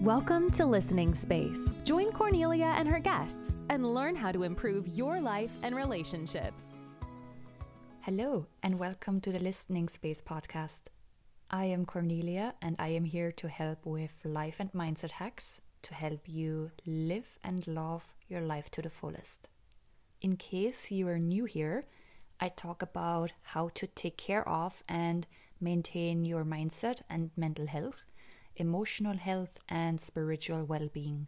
[0.00, 1.74] Welcome to Listening Space.
[1.84, 6.82] Join Cornelia and her guests and learn how to improve your life and relationships.
[8.00, 10.84] Hello, and welcome to the Listening Space podcast.
[11.50, 15.92] I am Cornelia, and I am here to help with life and mindset hacks to
[15.92, 19.48] help you live and love your life to the fullest.
[20.22, 21.84] In case you are new here,
[22.40, 25.26] I talk about how to take care of and
[25.60, 28.06] maintain your mindset and mental health,
[28.56, 31.26] emotional health, and spiritual well being.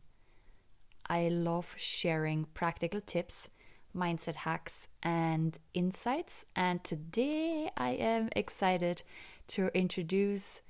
[1.06, 3.48] I love sharing practical tips,
[3.94, 6.44] mindset hacks, and insights.
[6.56, 9.02] And today I am excited
[9.48, 10.60] to introduce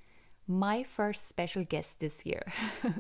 [0.49, 2.43] my first special guest this year.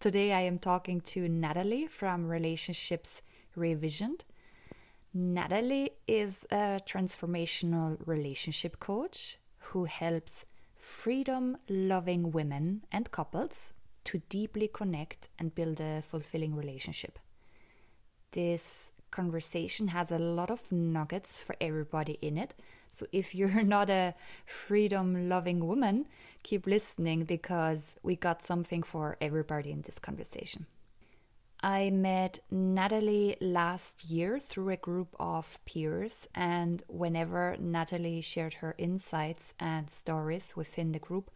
[0.00, 3.22] today I am talking to Natalie from Relationships
[3.56, 4.24] Revisioned.
[5.14, 10.44] Natalie is a transformational relationship coach who helps
[10.78, 13.72] freedom loving women and couples
[14.04, 17.18] to deeply connect and build a fulfilling relationship.
[18.32, 22.54] This conversation has a lot of nuggets for everybody in it.
[22.90, 24.14] So if you're not a
[24.46, 26.06] freedom loving woman,
[26.42, 30.66] keep listening because we got something for everybody in this conversation.
[31.60, 38.76] I met Natalie last year through a group of peers, and whenever Natalie shared her
[38.78, 41.32] insights and stories within the group,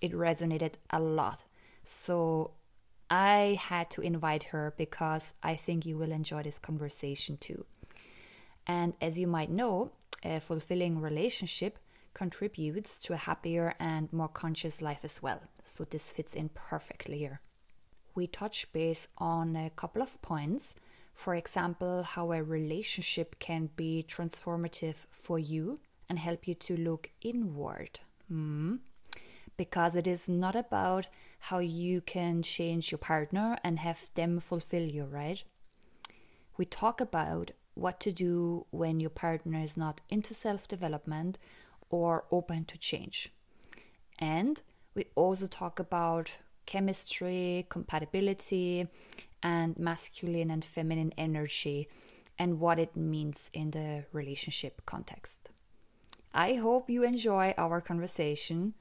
[0.00, 1.44] it resonated a lot.
[1.84, 2.54] So
[3.08, 7.64] I had to invite her because I think you will enjoy this conversation too.
[8.66, 9.92] And as you might know,
[10.24, 11.78] a fulfilling relationship
[12.14, 15.40] contributes to a happier and more conscious life as well.
[15.62, 17.40] So this fits in perfectly here
[18.14, 20.74] we touch base on a couple of points.
[21.14, 27.10] For example, how a relationship can be transformative for you and help you to look
[27.20, 28.00] inward.
[28.30, 28.80] Mm.
[29.56, 31.06] Because it is not about
[31.38, 35.44] how you can change your partner and have them fulfill you, right?
[36.56, 41.38] We talk about what to do when your partner is not into self development
[41.90, 43.30] or open to change.
[44.18, 44.60] And
[44.94, 48.88] we also talk about chemistry, compatibility,
[49.42, 51.88] and masculine and feminine energy
[52.38, 55.50] and what it means in the relationship context.
[56.34, 58.74] I hope you enjoy our conversation,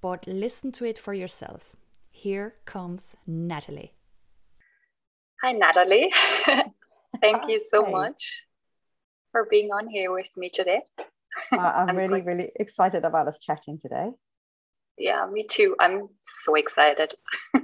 [0.00, 1.74] but listen to it for yourself.
[2.10, 3.94] Here comes Natalie.
[5.42, 6.12] Hi, Natalie.
[7.20, 8.44] Thank you so much
[9.32, 10.82] for being on here with me today.
[11.52, 12.26] Uh, I'm, I'm, really, so...
[12.26, 14.10] really excited about us chatting today.
[14.98, 15.74] Yeah, me too.
[15.80, 17.12] I'm so excited.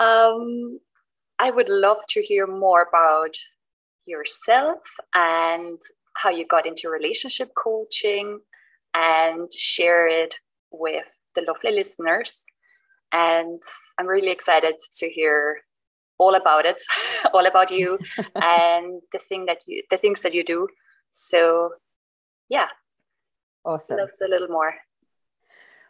[0.00, 0.78] um,
[1.38, 3.36] I would love to hear more about
[4.06, 4.78] yourself
[5.14, 5.78] and
[6.16, 8.40] how you got into relationship coaching
[8.94, 10.34] and share it
[10.70, 11.04] with
[11.34, 12.42] the lovely listeners.
[13.12, 13.62] And
[13.98, 15.58] I'm really excited to hear
[16.18, 16.82] all about it,
[17.34, 17.98] all about you
[18.34, 20.68] and the thing that you the things that you do.
[21.12, 21.74] So
[22.48, 22.68] yeah.
[23.64, 23.98] Awesome.
[23.98, 24.74] Loves a little more.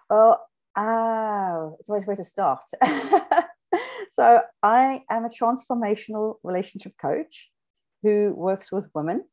[0.09, 0.47] Well,
[0.77, 2.65] oh, it's always where to start.
[4.11, 7.51] so, I am a transformational relationship coach
[8.03, 9.25] who works with women,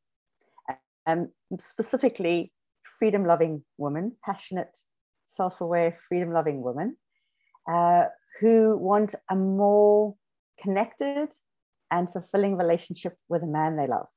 [1.06, 2.52] and specifically
[2.98, 4.78] freedom loving women, passionate,
[5.26, 6.96] self aware, freedom loving women
[7.70, 8.06] uh,
[8.40, 10.14] who want a more
[10.60, 11.28] connected
[11.90, 14.08] and fulfilling relationship with a man they love.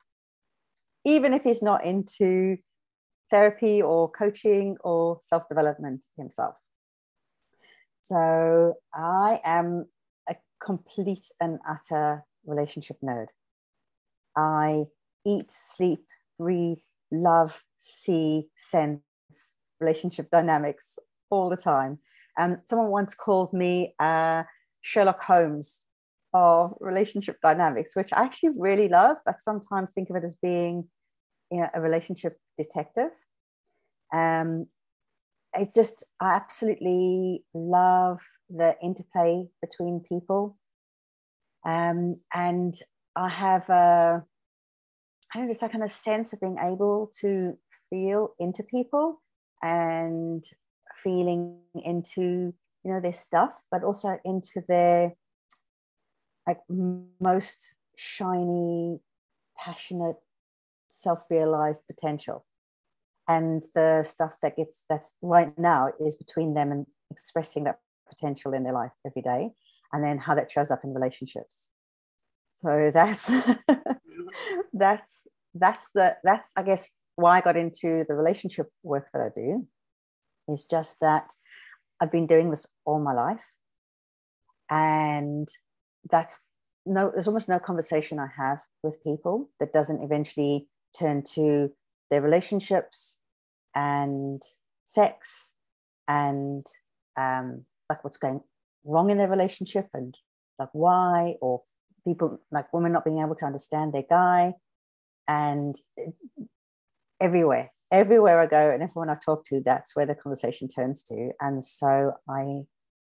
[1.06, 2.58] Even if he's not into
[3.30, 6.56] therapy or coaching or self development himself.
[8.02, 9.88] So I am
[10.30, 13.28] a complete and utter relationship nerd.
[14.36, 14.86] I
[15.26, 16.06] eat, sleep,
[16.40, 16.78] breathe,
[17.12, 19.02] love, see, sense
[19.80, 20.98] relationship dynamics
[21.30, 22.00] all the time.
[22.40, 24.44] Um, someone once called me uh,
[24.82, 25.82] Sherlock Holmes
[26.34, 29.18] of relationship dynamics, which I actually really love.
[29.28, 30.88] I sometimes think of it as being
[31.52, 33.12] you know, a relationship detective.
[34.14, 34.68] Um,
[35.56, 38.20] I just I absolutely love
[38.50, 40.58] the interplay between people,
[41.66, 42.74] um, and
[43.16, 44.24] I have a
[45.34, 47.58] I don't know, it's that kind of sense of being able to
[47.90, 49.22] feel into people
[49.62, 50.44] and
[51.04, 55.14] feeling into you know their stuff, but also into their
[56.48, 56.60] like
[57.20, 59.00] most shiny,
[59.58, 60.16] passionate
[60.88, 62.46] self-realized potential
[63.28, 67.80] and the stuff that gets that's right now is between them and expressing that
[68.10, 69.52] potential in their life every day
[69.94, 71.70] and then how that shows up in relationships.
[72.54, 73.30] So that's
[74.74, 75.28] that's
[75.60, 79.68] that's the that's i guess why i got into the relationship work that i do
[80.48, 81.32] is just that
[82.00, 83.46] i've been doing this all my life
[84.70, 85.48] and
[86.10, 86.40] that's
[86.86, 91.72] no there's almost no conversation i have with people that doesn't eventually turn to
[92.10, 93.20] their relationships
[93.76, 94.42] and
[94.86, 95.56] sex
[96.08, 96.66] and
[97.18, 98.42] um, like what's going
[98.86, 100.18] wrong in their relationship and
[100.60, 101.62] like why or
[102.06, 104.54] people like women not being able to understand their guy
[105.28, 105.76] and
[107.20, 111.32] everywhere everywhere i go and everyone i talk to that's where the conversation turns to.
[111.42, 112.62] And so i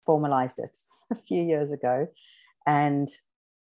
[0.04, 0.76] formalized it
[1.10, 2.06] a few years ago
[2.66, 3.08] and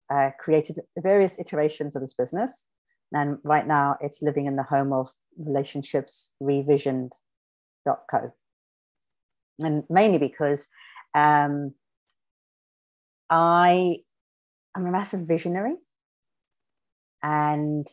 [0.09, 2.67] uh, created various iterations of this business
[3.13, 8.33] and right now it's living in the home of relationships revisioned.co
[9.59, 10.67] and mainly because
[11.13, 11.73] um,
[13.29, 13.97] I
[14.75, 15.75] am a massive visionary,
[17.21, 17.87] and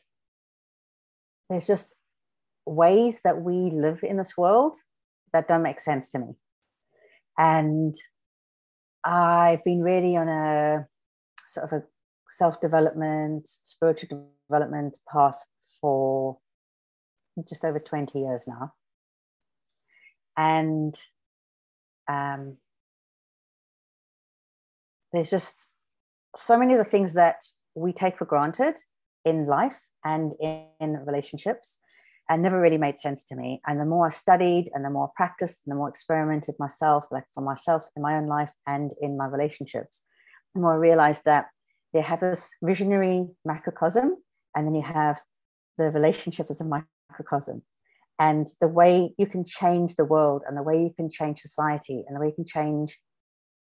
[1.48, 1.96] there's just
[2.66, 4.76] ways that we live in this world
[5.32, 6.34] that don't make sense to me.
[7.38, 7.94] And
[9.04, 10.86] I've been really on a
[11.46, 11.82] sort of a
[12.30, 15.44] self development, spiritual development path
[15.80, 16.38] for
[17.48, 18.72] just over 20 years now.
[20.36, 20.94] And
[22.08, 22.56] um,
[25.12, 25.72] there's just
[26.36, 27.44] so many of the things that
[27.74, 28.76] we take for granted
[29.24, 31.78] in life and in, in relationships
[32.28, 33.60] and never really made sense to me.
[33.66, 37.04] And the more I studied and the more I practiced and the more experimented myself,
[37.10, 40.04] like for myself in my own life and in my relationships,
[40.54, 41.46] the more I realized that
[41.92, 44.16] they have this visionary macrocosm,
[44.54, 45.20] and then you have
[45.78, 47.62] the relationship as a microcosm.
[48.18, 52.04] And the way you can change the world and the way you can change society
[52.06, 52.98] and the way you can change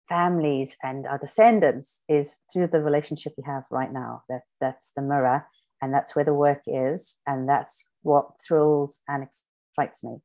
[0.08, 4.22] families and our descendants is through the relationship we have right now.
[4.28, 5.46] That that's the mirror,
[5.81, 10.17] and that's where the work is, and that's what thrills and excites me.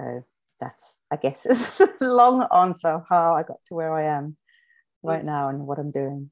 [0.00, 0.24] So
[0.60, 4.36] that's, I guess, is a long answer of how I got to where I am
[5.02, 6.30] right now and what I'm doing.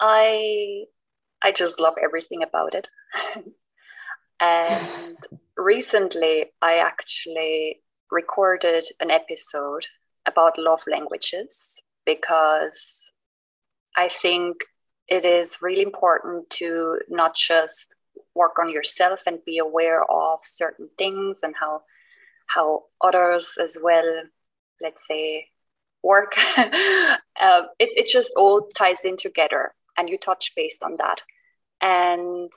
[0.00, 0.84] I
[1.42, 2.88] I just love everything about it.
[4.40, 5.16] and
[5.56, 7.80] recently I actually
[8.10, 9.86] recorded an episode
[10.26, 13.12] about love languages because
[13.96, 14.56] I think
[15.08, 17.94] it is really important to not just
[18.34, 21.82] work on yourself and be aware of certain things and how
[22.46, 24.22] how others as well
[24.80, 25.46] let's say
[26.02, 31.22] work uh, it, it just all ties in together and you touch based on that
[31.82, 32.50] and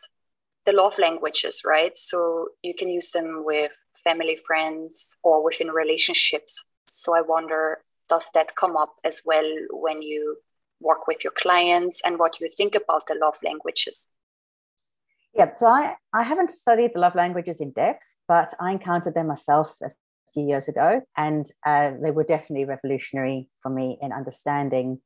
[0.66, 3.72] the love languages right so you can use them with
[4.04, 7.80] family friends or within relationships so I wonder,
[8.10, 10.38] does that come up as well when you
[10.82, 14.10] work with your clients and what you think about the love languages?
[15.34, 19.28] Yeah, so I, I haven't studied the love languages in depth, but I encountered them
[19.28, 19.92] myself a
[20.34, 25.00] few years ago, and uh, they were definitely revolutionary for me in understanding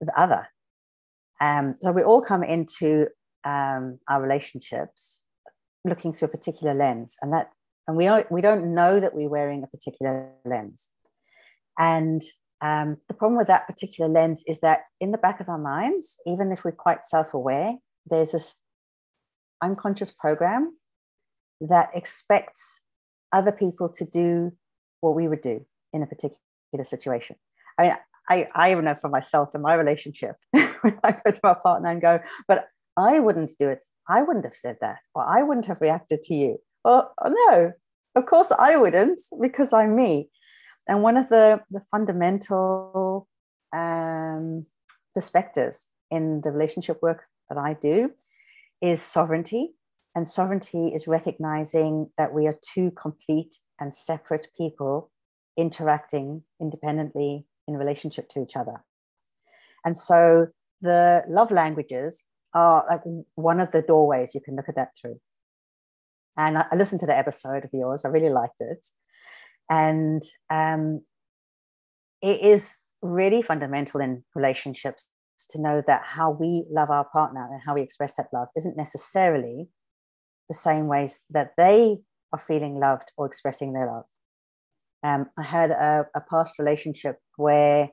[0.00, 0.48] the other.
[1.40, 3.06] Um, so we all come into
[3.44, 5.22] um, our relationships
[5.84, 7.50] looking through a particular lens, and that
[7.86, 10.90] and we don't we don't know that we're wearing a particular lens.
[11.78, 12.22] And
[12.60, 16.18] um, the problem with that particular lens is that in the back of our minds
[16.26, 17.76] even if we're quite self-aware
[18.10, 18.56] there's this
[19.62, 20.76] unconscious program
[21.60, 22.82] that expects
[23.32, 24.52] other people to do
[25.00, 26.38] what we would do in a particular
[26.82, 27.36] situation.
[27.78, 27.96] I mean
[28.28, 31.88] I, I even know for myself in my relationship when I go to my partner
[31.88, 32.66] and go, but
[32.96, 33.84] I wouldn't do it.
[34.08, 36.58] I wouldn't have said that, or I wouldn't have reacted to you.
[36.84, 37.72] Well, no,
[38.14, 40.30] of course I wouldn't because I'm me.
[40.88, 43.28] And one of the, the fundamental
[43.72, 44.66] um,
[45.14, 48.12] perspectives in the relationship work that I do
[48.80, 49.74] is sovereignty.
[50.14, 55.10] And sovereignty is recognizing that we are two complete and separate people
[55.56, 58.82] interacting independently in relationship to each other.
[59.84, 60.48] And so
[60.80, 63.02] the love languages are like
[63.34, 65.20] one of the doorways you can look at that through.
[66.36, 68.04] And I, listened to the episode of yours.
[68.04, 68.86] I really liked it.
[69.68, 71.02] And um,
[72.22, 75.04] it is really fundamental in relationships
[75.50, 78.76] to know that how we love our partner and how we express that love isn't
[78.76, 79.68] necessarily
[80.48, 81.98] the same ways that they
[82.32, 84.04] are feeling loved or expressing their love.
[85.02, 87.90] Um, I had a, a, past relationship where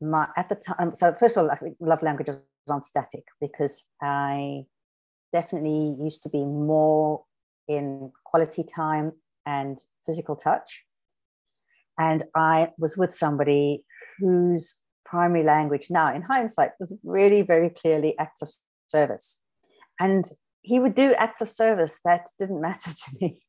[0.00, 0.94] my at the time.
[0.94, 2.36] So first of all, love languages
[2.68, 4.64] aren't static because I
[5.32, 7.24] definitely used to be more
[7.68, 9.12] in quality time
[9.44, 10.84] and physical touch.
[11.98, 13.84] And I was with somebody
[14.18, 18.50] whose primary language now, in hindsight, was really very clearly acts of
[18.88, 19.40] service.
[19.98, 20.24] And
[20.62, 23.42] he would do acts of service that didn't matter to me.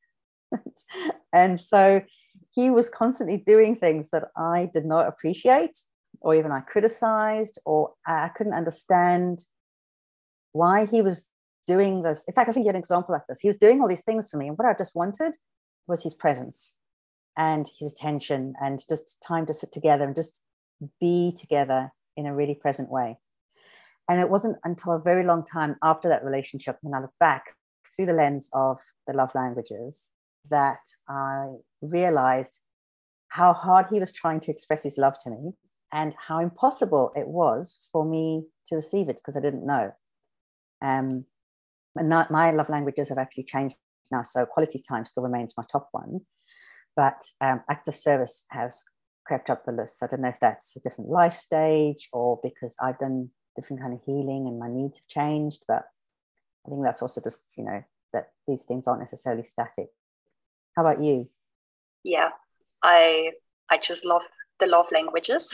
[1.34, 2.02] and so
[2.58, 5.78] he was constantly doing things that I did not appreciate
[6.22, 9.46] or even I criticized, or I couldn't understand
[10.54, 11.28] why he was
[11.68, 12.24] doing this.
[12.28, 13.42] In fact, I think you had an example like this.
[13.42, 15.36] He was doing all these things for me, and what I just wanted
[15.86, 16.74] was his presence
[17.38, 20.42] and his attention and just time to sit together and just
[21.00, 23.20] be together in a really present way.
[24.10, 27.44] And it wasn't until a very long time after that relationship, when I look back
[27.96, 30.14] through the lens of the love languages,
[30.50, 32.62] that I realized
[33.30, 35.52] how hard he was trying to express his love to me
[35.92, 39.92] and how impossible it was for me to receive it because I didn't know.
[40.82, 41.26] Um,
[41.96, 43.78] and not, my love languages have actually changed
[44.12, 46.22] now, so quality time still remains my top one,
[46.96, 48.84] but um, acts of service has
[49.26, 50.02] crept up the list.
[50.02, 53.94] I don't know if that's a different life stage or because I've done different kind
[53.94, 55.84] of healing and my needs have changed, but
[56.66, 59.88] I think that's also just you know that these things aren't necessarily static.
[60.78, 61.28] How about you?
[62.04, 62.30] Yeah,
[62.84, 63.32] I
[63.68, 64.22] I just love
[64.60, 65.52] the love languages.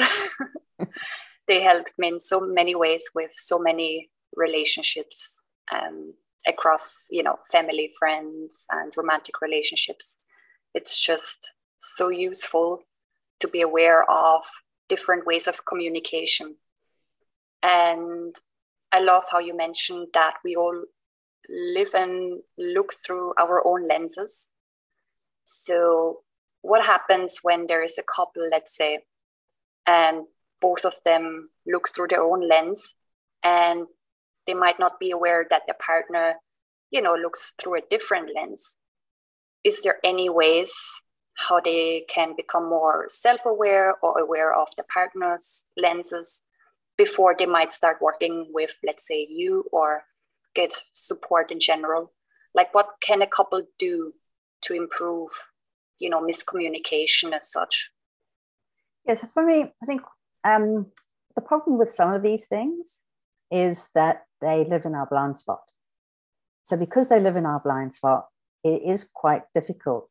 [1.48, 6.14] they helped me in so many ways with so many relationships um,
[6.46, 10.18] across you know family, friends, and romantic relationships.
[10.74, 12.84] It's just so useful
[13.40, 14.44] to be aware of
[14.90, 16.56] different ways of communication.
[17.62, 18.36] And
[18.92, 20.84] I love how you mentioned that we all
[21.50, 24.50] live and look through our own lenses.
[25.46, 26.22] So,
[26.62, 29.00] what happens when there is a couple, let's say,
[29.86, 30.26] and
[30.62, 32.96] both of them look through their own lens
[33.44, 33.86] and
[34.48, 36.36] they might not be aware that the partner,
[36.90, 38.78] you know, looks through a different lens?
[39.64, 40.74] Is there any ways
[41.36, 46.44] how they can become more self-aware or aware of the partner's lenses
[46.98, 50.04] before they might start working with, let's say, you or
[50.54, 52.14] get support in general
[52.54, 54.14] like what can a couple do
[54.64, 55.30] to improve
[56.00, 57.92] you know miscommunication as such?
[59.06, 60.02] Yeah so for me i think
[60.46, 60.88] um,
[61.36, 63.04] the problem with some of these things
[63.50, 65.62] is that they live in our blind spot.
[66.64, 68.28] So because they live in our blind spot
[68.64, 70.10] it is quite difficult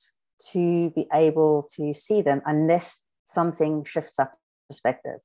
[0.52, 4.34] to be able to see them unless something shifts up
[4.68, 5.20] perspective.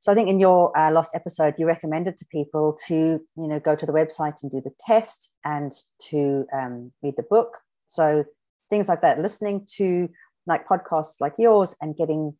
[0.00, 3.60] So I think in your uh, last episode, you recommended to people to, you know,
[3.60, 5.72] go to the website and do the test and
[6.10, 7.58] to um, read the book.
[7.88, 8.24] So
[8.70, 10.08] things like that, listening to
[10.46, 12.34] like podcasts like yours and getting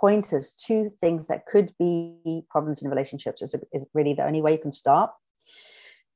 [0.00, 4.52] pointers to things that could be problems in relationships is, is really the only way
[4.52, 5.10] you can start.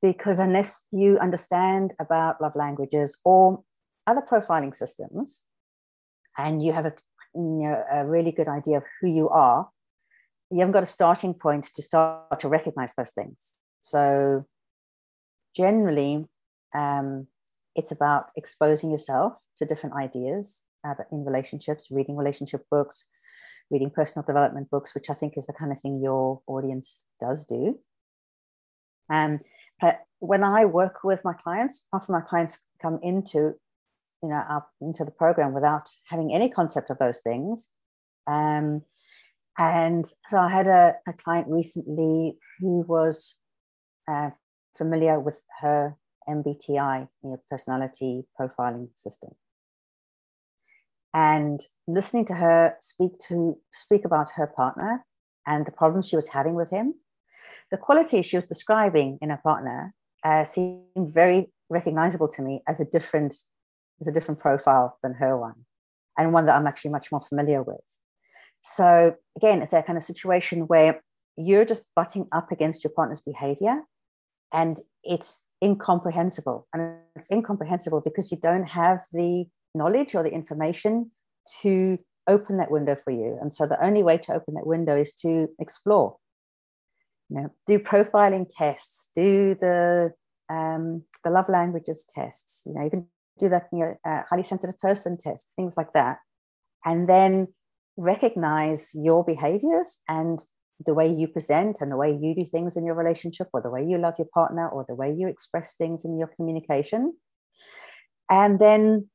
[0.01, 3.63] Because unless you understand about love languages or
[4.05, 5.43] other profiling systems,
[6.37, 6.93] and you have a,
[7.33, 9.69] you know, a really good idea of who you are,
[10.51, 13.55] you haven't got a starting point to start to recognize those things.
[13.81, 14.45] So
[15.55, 16.25] generally,
[16.75, 17.27] um,
[17.77, 23.05] it's about exposing yourself to different ideas uh, in relationships, reading relationship books,
[23.69, 27.45] reading personal development books, which I think is the kind of thing your audience does
[27.45, 27.79] do.
[29.09, 29.39] Um,
[29.79, 33.53] but when I work with my clients, often my clients come into,
[34.23, 37.69] you know, up into the program without having any concept of those things.
[38.25, 38.81] Um,
[39.59, 43.37] and so I had a, a client recently who was
[44.07, 44.31] uh,
[44.77, 45.95] familiar with her
[46.27, 49.31] MBTI, you know, personality profiling system.
[51.13, 55.05] And listening to her speak to speak about her partner
[55.45, 56.95] and the problems she was having with him,
[57.71, 59.93] the qualities she was describing in her partner
[60.23, 63.33] uh, seemed very recognizable to me as a different
[63.99, 65.65] as a different profile than her one,
[66.17, 67.81] and one that I'm actually much more familiar with.
[68.61, 71.01] So again, it's that kind of situation where
[71.35, 73.83] you're just butting up against your partner's behavior
[74.51, 76.67] and it's incomprehensible.
[76.73, 81.11] And it's incomprehensible because you don't have the knowledge or the information
[81.61, 81.97] to
[82.27, 83.37] open that window for you.
[83.41, 86.17] And so the only way to open that window is to explore.
[87.29, 90.13] You know, do profiling tests, do the
[90.49, 93.05] um, the love languages tests, you know, even
[93.37, 96.19] do that you know, uh, highly sensitive person test, things like that.
[96.85, 97.49] And then
[97.97, 100.39] recognize your behaviors and
[100.85, 103.69] the way you present and the way you do things in your relationship or the
[103.69, 107.13] way you love your partner or the way you express things in your communication.
[108.29, 109.09] And then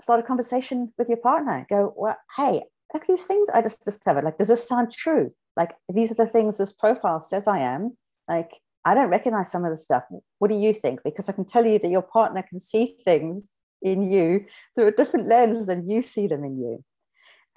[0.00, 1.66] start a conversation with your partner.
[1.68, 2.62] Go well hey
[2.92, 4.24] like these things i just discovered.
[4.24, 5.32] Like does this sound true?
[5.56, 7.96] Like these are the things this profile says i am.
[8.28, 8.52] Like
[8.84, 10.04] i don't recognize some of the stuff.
[10.38, 11.00] What do you think?
[11.02, 13.50] Because i can tell you that your partner can see things
[13.82, 16.84] in you through a different lens than you see them in you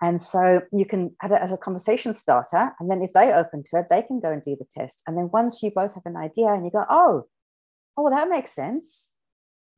[0.02, 2.74] and so you can have it as a conversation starter.
[2.80, 5.04] And then if they open to it, they can go and do the test.
[5.06, 7.26] And then once you both have an idea and you go, oh,
[7.98, 9.12] oh, that makes sense.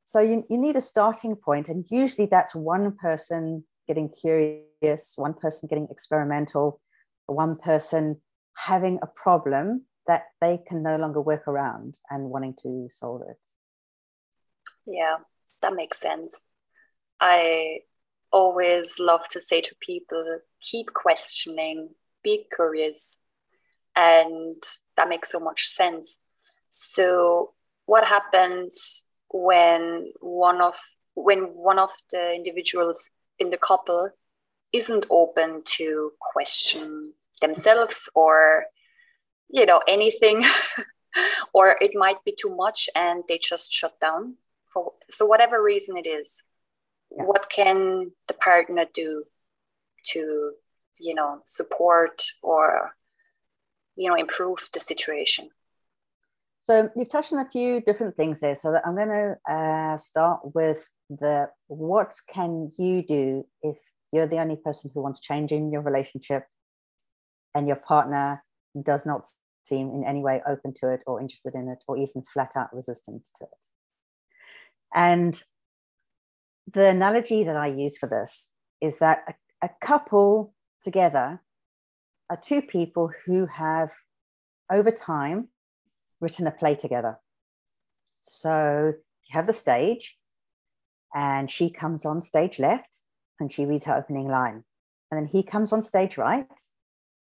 [0.04, 1.68] So you, you need a starting point.
[1.68, 6.80] And usually that's one person getting curious, one person getting experimental,
[7.26, 8.20] one person
[8.54, 13.38] having a problem that they can no longer work around and wanting to solve it.
[14.86, 15.16] Yeah,
[15.62, 16.44] that makes sense.
[17.20, 17.78] I
[18.32, 21.90] always love to say to people keep questioning,
[22.24, 23.20] be curious,
[23.94, 24.62] and
[24.96, 26.18] that makes so much sense.
[26.70, 27.52] So,
[27.86, 30.76] what happens when one of
[31.14, 34.10] when one of the individuals in the couple
[34.72, 38.64] isn't open to question themselves or
[39.50, 40.44] you know anything
[41.54, 44.36] or it might be too much and they just shut down
[44.72, 46.42] for so whatever reason it is
[47.16, 47.24] yeah.
[47.24, 49.24] what can the partner do
[50.04, 50.52] to
[50.98, 52.94] you know support or
[53.96, 55.48] you know improve the situation
[56.64, 58.54] so you've touched on a few different things there.
[58.54, 63.78] So I'm going to uh, start with the what can you do if
[64.12, 66.44] you're the only person who wants change in your relationship
[67.54, 68.44] and your partner
[68.80, 69.26] does not
[69.64, 72.72] seem in any way open to it or interested in it or even flat out
[72.72, 73.66] resistant to it.
[74.94, 75.42] And
[76.70, 78.48] the analogy that I use for this
[78.80, 81.40] is that a, a couple together
[82.30, 83.92] are two people who have
[84.70, 85.48] over time
[86.20, 87.18] written a play together.
[88.22, 90.16] So you have the stage,
[91.14, 93.02] and she comes on stage left
[93.38, 94.64] and she reads her opening line.
[95.10, 96.46] And then he comes on stage right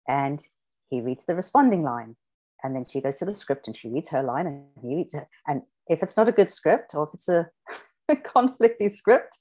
[0.06, 0.42] and
[0.90, 2.16] he reads the responding line.
[2.62, 5.14] And then she goes to the script and she reads her line and he reads
[5.14, 5.26] it.
[5.46, 7.74] And if it's not a good script or if it's a, a
[8.24, 9.38] conflicty script,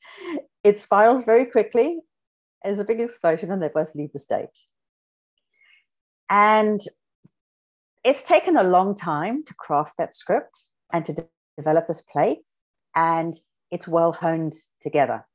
[0.63, 1.99] it spirals very quickly.
[2.63, 4.65] There's a big explosion and they both leave the stage.
[6.29, 6.81] And
[8.03, 12.41] it's taken a long time to craft that script and to de- develop this play,
[12.95, 13.33] and
[13.71, 15.25] it's well honed together.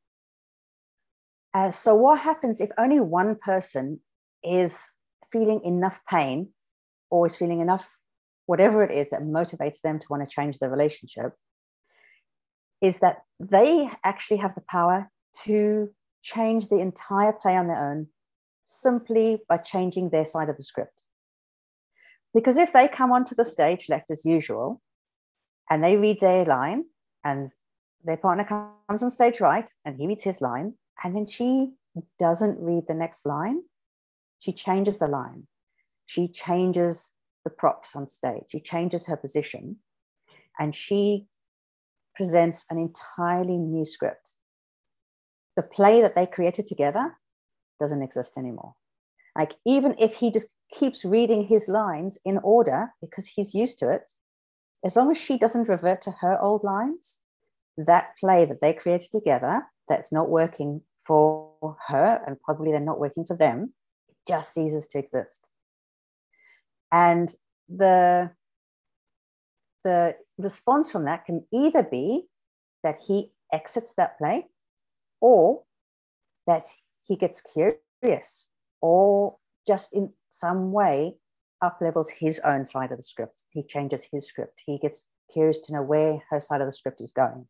[1.53, 4.01] Uh, so, what happens if only one person
[4.43, 4.91] is
[5.31, 6.49] feeling enough pain
[7.11, 7.97] or is feeling enough,
[8.47, 11.33] whatever it is that motivates them to want to change the relationship?
[12.81, 15.11] Is that they actually have the power
[15.45, 15.91] to
[16.23, 18.09] change the entire play on their own
[18.65, 21.05] simply by changing their side of the script.
[22.33, 24.81] Because if they come onto the stage left as usual
[25.71, 26.87] and they read their line
[27.23, 27.49] and
[28.03, 31.73] their partner comes on stage right and he reads his line and then she
[32.19, 33.63] doesn't read the next line,
[34.39, 35.47] she changes the line.
[36.07, 37.13] She changes
[37.45, 38.45] the props on stage.
[38.49, 39.77] She changes her position
[40.59, 41.27] and she
[42.15, 44.33] presents an entirely new script.
[45.57, 47.19] The play that they created together
[47.81, 48.75] doesn't exist anymore.
[49.37, 53.91] Like, even if he just keeps reading his lines in order because he's used to
[53.91, 54.13] it,
[54.85, 57.19] as long as she doesn't revert to her old lines,
[57.77, 63.01] that play that they created together that's not working for her and probably they're not
[63.01, 63.75] working for them,
[64.09, 65.51] it just ceases to exist.
[66.93, 67.29] And
[67.69, 68.31] the
[69.85, 72.27] the response from that can either be
[72.83, 74.47] that he exits that play
[75.21, 75.63] or
[76.47, 76.65] that
[77.05, 78.49] he gets curious
[78.81, 81.17] or just in some way
[81.63, 83.45] up levels his own side of the script.
[83.51, 84.63] He changes his script.
[84.67, 87.47] He gets curious to know where her side of the script is going.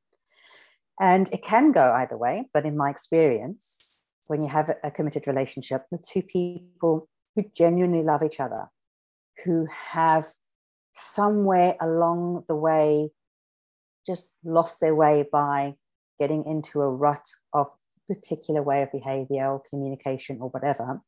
[1.00, 3.94] And it can go either way, but in my experience,
[4.28, 8.68] when you have a committed relationship with two people who genuinely love each other,
[9.44, 10.26] who have
[10.94, 13.10] somewhere along the way
[14.06, 15.74] just lost their way by
[16.18, 17.66] getting into a rut of
[18.08, 21.00] particular way of behavior or communication or whatever.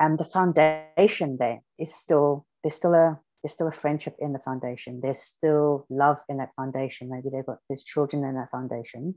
[0.00, 4.38] And the foundation there is still there's still a there's still a friendship in the
[4.38, 5.00] foundation.
[5.00, 7.08] There's still love in that foundation.
[7.08, 9.16] Maybe they've got there's children in that foundation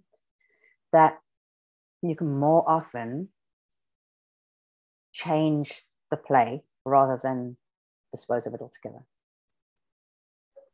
[0.93, 1.17] that
[2.01, 3.29] you can more often
[5.11, 7.57] change the play rather than
[8.11, 9.05] dispose of it altogether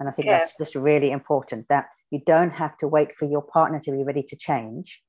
[0.01, 0.39] and i think yeah.
[0.39, 4.03] that's just really important that you don't have to wait for your partner to be
[4.03, 5.01] ready to change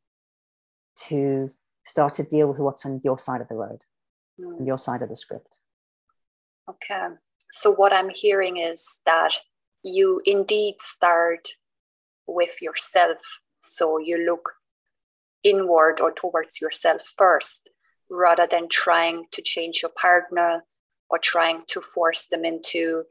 [0.94, 1.50] to
[1.84, 3.82] start to deal with what's on your side of the road
[4.40, 4.66] mm.
[4.66, 5.58] your side of the script.
[6.68, 7.08] Okay.
[7.50, 9.38] So, what I'm hearing is that
[9.82, 11.48] you indeed start
[12.26, 13.18] with yourself.
[13.60, 14.52] So, you look
[15.42, 17.68] inward or towards yourself first
[18.08, 20.64] rather than trying to change your partner
[21.10, 23.04] or trying to force them into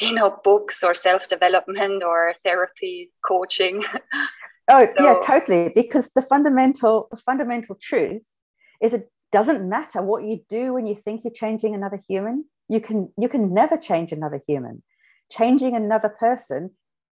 [0.00, 3.82] you know books or self-development or therapy coaching.
[4.68, 8.26] Oh so, yeah totally because the fundamental fundamental truth
[8.80, 12.44] is it doesn't matter what you do when you think you're changing another human.
[12.68, 14.82] You can you can never change another human.
[15.30, 16.70] Changing another person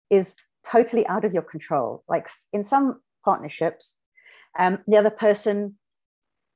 [0.10, 2.04] is totally out of your control.
[2.08, 3.96] Like in some partnerships
[4.58, 5.78] um, the other person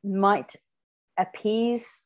[0.04, 0.56] might
[1.18, 2.04] appease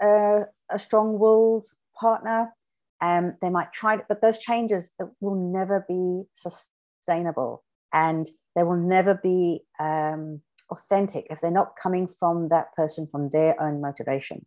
[0.00, 1.66] a, a strong-willed
[1.98, 2.54] partner.
[3.00, 8.76] Um, they might try it, but those changes will never be sustainable, and they will
[8.76, 14.44] never be um, authentic if they're not coming from that person from their own motivation.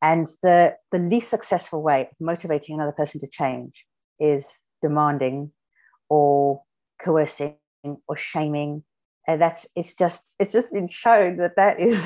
[0.00, 3.84] And the the least successful way of motivating another person to change
[4.20, 5.52] is demanding,
[6.08, 6.62] or
[7.00, 7.56] coercing,
[8.06, 8.84] or shaming.
[9.26, 12.00] And that's it's just it's just been shown that that is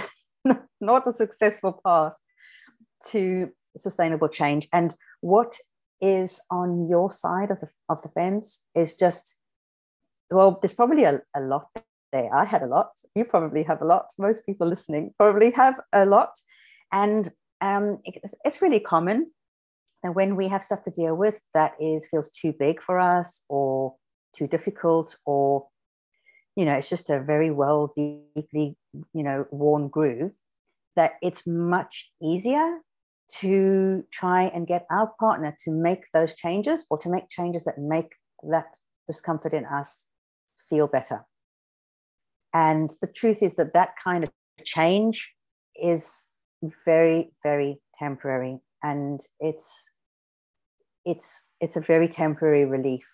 [0.81, 2.15] not a successful path
[3.11, 4.69] to sustainable change.
[4.73, 5.57] And what
[6.01, 9.39] is on your side of the of the fence is just
[10.31, 11.69] well, there's probably a, a lot
[12.11, 12.35] there.
[12.35, 12.93] I had a lot.
[13.15, 14.07] You probably have a lot.
[14.19, 16.39] Most people listening probably have a lot.
[16.91, 17.31] And
[17.61, 19.31] um, it's, it's really common
[20.03, 23.43] that when we have stuff to deal with that is feels too big for us
[23.49, 23.95] or
[24.35, 25.69] too difficult or
[26.57, 28.77] you know it's just a very well deeply
[29.15, 30.33] you know worn groove
[30.97, 32.79] that it's much easier
[33.41, 37.79] to try and get our partner to make those changes or to make changes that
[37.79, 38.13] make
[38.51, 40.09] that discomfort in us
[40.69, 41.25] feel better.
[42.53, 44.31] And the truth is that that kind of
[44.65, 45.33] change
[45.75, 46.25] is
[46.85, 48.59] very, very temporary.
[48.83, 49.91] And it's
[51.05, 53.05] it's it's a very temporary relief.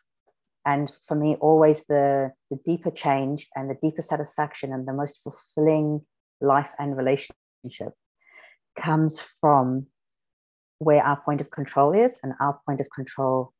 [0.66, 5.22] And for me, always the, the deeper change and the deeper satisfaction and the most
[5.22, 6.02] fulfilling
[6.42, 7.94] life and relationship
[8.78, 9.86] comes from
[10.78, 13.52] where our point of control is, and our point of control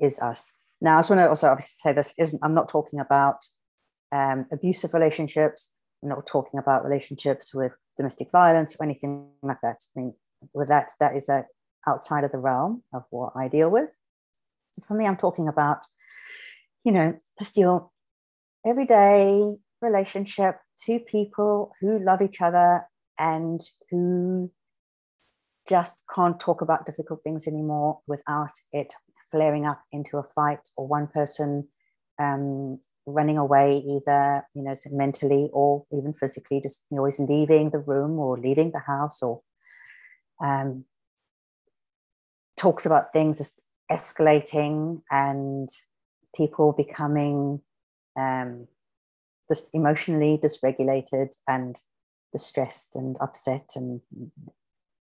[0.00, 0.52] is us.
[0.80, 3.46] Now, I just want to also obviously say this isn't, I'm not talking about
[4.12, 5.72] um, abusive relationships,
[6.02, 9.78] I'm not talking about relationships with domestic violence or anything like that.
[9.96, 10.14] I mean,
[10.52, 11.46] with that, that is a,
[11.88, 13.90] outside of the realm of what I deal with.
[14.72, 15.78] So for me, I'm talking about,
[16.84, 17.90] you know, just your
[18.66, 19.42] everyday
[19.80, 22.86] relationship, two people who love each other
[23.18, 24.50] and who
[25.68, 28.94] just can't talk about difficult things anymore without it
[29.30, 31.66] flaring up into a fight or one person
[32.18, 37.70] um, running away either you know mentally or even physically just you know, always leaving
[37.70, 39.40] the room or leaving the house or
[40.42, 40.84] um,
[42.56, 45.68] talks about things just escalating and
[46.34, 47.60] people becoming
[48.16, 48.66] um,
[49.48, 51.76] just emotionally dysregulated and
[52.32, 54.00] distressed and upset and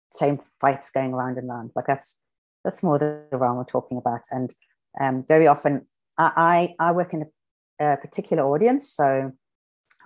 [0.10, 1.72] same fights going around and around.
[1.76, 2.19] Like that's
[2.63, 4.22] that's more the realm we're talking about.
[4.32, 4.54] And
[5.00, 5.86] um, very often,
[6.17, 7.26] I, I, I work in
[7.80, 9.32] a, a, particular audience, so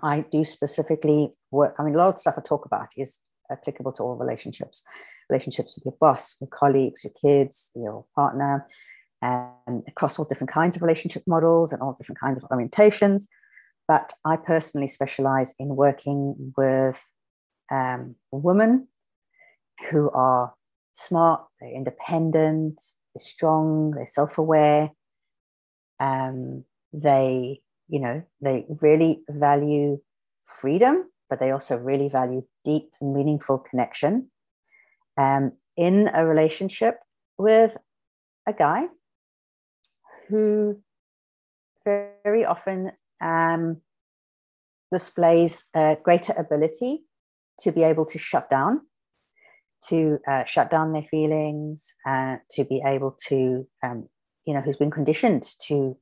[0.03, 1.75] I do specifically work.
[1.79, 4.83] I mean, a lot of stuff I talk about is applicable to all relationships,
[5.29, 8.67] relationships with your boss, your colleagues, your kids, your partner,
[9.21, 13.25] and across all different kinds of relationship models and all different kinds of orientations.
[13.87, 17.09] But I personally specialize in working with
[17.71, 18.87] um, women
[19.89, 20.53] who are
[20.93, 22.81] smart, they're independent,
[23.13, 24.91] they're strong, they're self-aware.
[25.99, 29.99] Um, they, you know, they really value
[30.45, 34.29] freedom, but they also really value deep meaningful connection.
[35.17, 36.99] Um, in a relationship
[37.37, 37.77] with
[38.47, 38.87] a guy
[40.27, 40.79] who
[41.85, 42.91] very often
[43.21, 43.81] um,
[44.91, 47.03] displays a greater ability
[47.59, 48.81] to be able to shut down,
[49.89, 54.07] to uh, shut down their feelings, uh, to be able to, um,
[54.45, 55.97] you know, who's been conditioned to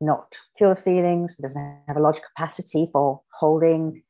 [0.00, 4.02] not feel feelings, doesn't have a large capacity for holding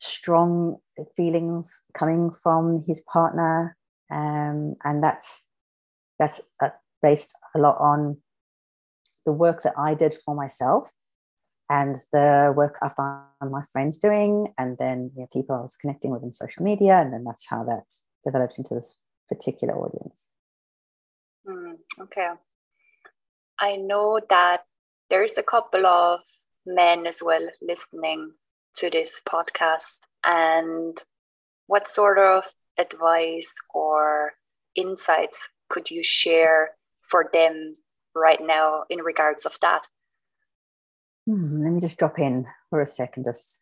[0.00, 0.76] strong
[1.16, 3.76] feelings coming from his partner,
[4.10, 5.48] um, and that's
[6.18, 6.70] that's uh,
[7.02, 8.16] based a lot on
[9.24, 10.90] the work that I did for myself
[11.70, 15.76] and the work I found my friends doing, and then you know, people I was
[15.76, 17.84] connecting with on social media, and then that's how that
[18.24, 18.96] developed into this
[19.28, 20.28] particular audience.
[21.46, 22.28] Mm, okay.
[23.60, 24.62] I know that
[25.10, 26.20] there's a couple of
[26.66, 28.32] men as well listening
[28.76, 30.96] to this podcast, and
[31.66, 32.44] what sort of
[32.78, 34.32] advice or
[34.76, 36.70] insights could you share
[37.02, 37.72] for them
[38.14, 39.86] right now in regards of that?
[41.26, 43.24] Hmm, let me just drop in for a second.
[43.24, 43.60] Just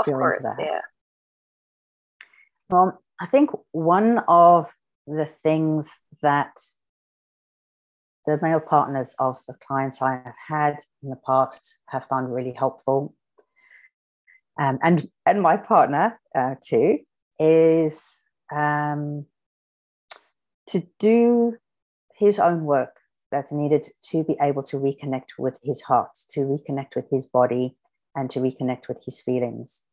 [0.00, 0.80] of course, yeah.
[2.68, 4.74] Well, I think one of
[5.06, 6.58] the things that
[8.26, 12.52] the male partners of the clients I have had in the past have found really
[12.52, 13.14] helpful,
[14.58, 16.98] um, and and my partner uh, too,
[17.38, 19.26] is um,
[20.68, 21.56] to do
[22.14, 22.96] his own work
[23.30, 27.76] that's needed to be able to reconnect with his heart, to reconnect with his body,
[28.14, 29.84] and to reconnect with his feelings.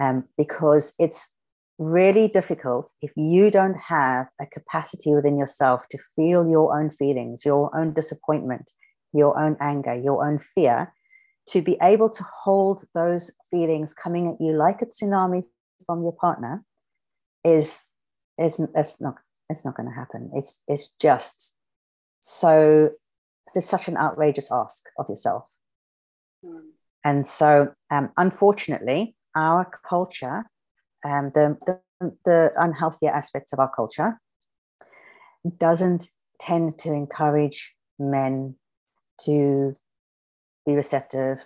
[0.00, 1.34] Um, because it's
[1.78, 7.44] really difficult if you don't have a capacity within yourself to feel your own feelings,
[7.44, 8.72] your own disappointment,
[9.12, 10.92] your own anger, your own fear,
[11.48, 15.44] to be able to hold those feelings coming at you like a tsunami
[15.86, 16.64] from your partner
[17.44, 17.88] is
[18.38, 19.14] is it's not
[19.48, 20.30] it's not going to happen.
[20.34, 21.56] It's it's just
[22.20, 22.90] so
[23.54, 25.44] it's such an outrageous ask of yourself.
[26.44, 26.60] Mm.
[27.04, 30.44] And so, um, unfortunately, our culture,
[31.04, 31.80] um, the, the
[32.24, 34.20] the unhealthier aspects of our culture,
[35.58, 36.08] doesn't
[36.40, 38.54] tend to encourage men
[39.24, 39.74] to
[40.66, 41.38] be receptive,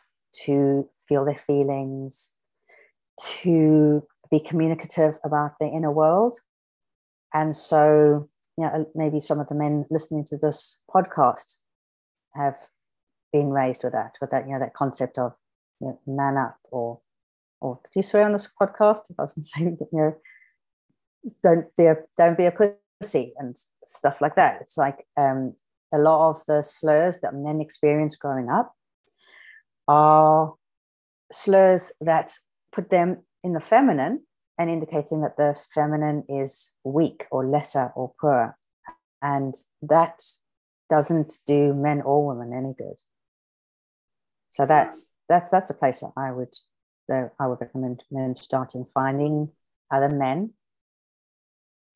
[0.45, 2.33] to feel their feelings,
[3.21, 6.39] to be communicative about their inner world.
[7.33, 11.59] And so, you know, maybe some of the men listening to this podcast
[12.35, 12.57] have
[13.33, 15.33] been raised with that, with that, you know, that concept of
[15.81, 17.01] you know, man up or
[17.63, 19.11] or could you swear on this podcast?
[19.11, 20.17] If I was saying you know,
[21.43, 24.61] don't be a don't be a pussy and stuff like that.
[24.61, 25.55] It's like um,
[25.93, 28.75] a lot of the slurs that men experience growing up
[29.89, 30.55] are
[31.33, 32.33] slurs that
[32.73, 34.25] put them in the feminine
[34.59, 38.57] and indicating that the feminine is weak or lesser or poor.
[39.21, 40.23] And that
[40.91, 42.99] doesn't do men or women any good.
[44.51, 46.55] So that's that's that's a place that I would
[47.13, 49.51] that I would recommend men starting finding
[49.91, 50.55] other men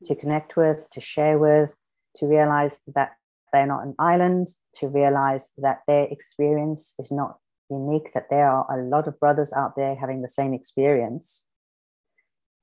[0.05, 1.75] to connect with, to share with,
[2.17, 3.13] to realize that
[3.51, 8.79] they're not an island, to realize that their experience is not unique, that there are
[8.79, 11.45] a lot of brothers out there having the same experience,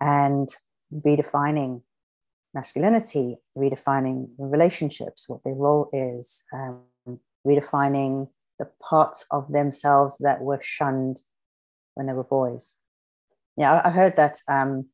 [0.00, 0.48] and
[0.94, 1.82] redefining
[2.54, 6.82] masculinity, redefining relationships, what their role is, um,
[7.44, 8.28] redefining
[8.60, 11.20] the parts of themselves that were shunned
[11.94, 12.76] when they were boys.
[13.56, 14.86] Yeah, I, heard that um,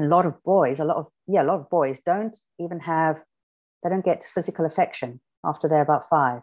[0.00, 3.22] a lot of boys, a lot of yeah, a lot of boys don't even have,
[3.82, 6.42] they don't get physical affection after they're about five.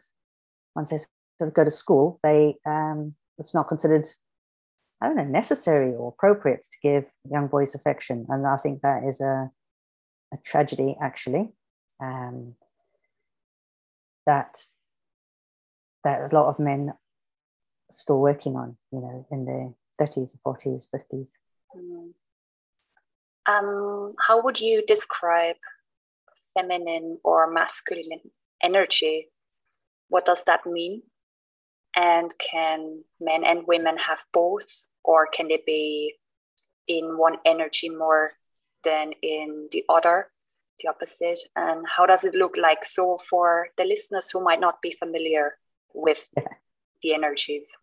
[0.75, 4.07] Once they sort of go to school, they um, it's not considered,
[5.01, 9.03] I don't know, necessary or appropriate to give young boys affection, and I think that
[9.03, 9.49] is a
[10.33, 11.53] a tragedy actually.
[11.99, 12.55] Um,
[14.27, 14.59] that
[16.03, 16.93] that a lot of men
[17.91, 21.31] still working on, you know, in their 30s, 40s, 50s.
[21.75, 22.13] Mm.
[23.47, 25.57] Um, how would you describe
[26.53, 28.31] feminine or masculine
[28.61, 29.29] energy?
[30.09, 31.03] What does that mean?
[31.95, 36.15] And can men and women have both, or can they be
[36.87, 38.31] in one energy more
[38.83, 40.31] than in the other,
[40.79, 41.39] the opposite?
[41.55, 42.83] And how does it look like?
[42.83, 45.57] So, for the listeners who might not be familiar
[45.93, 46.27] with
[47.01, 47.77] the energies.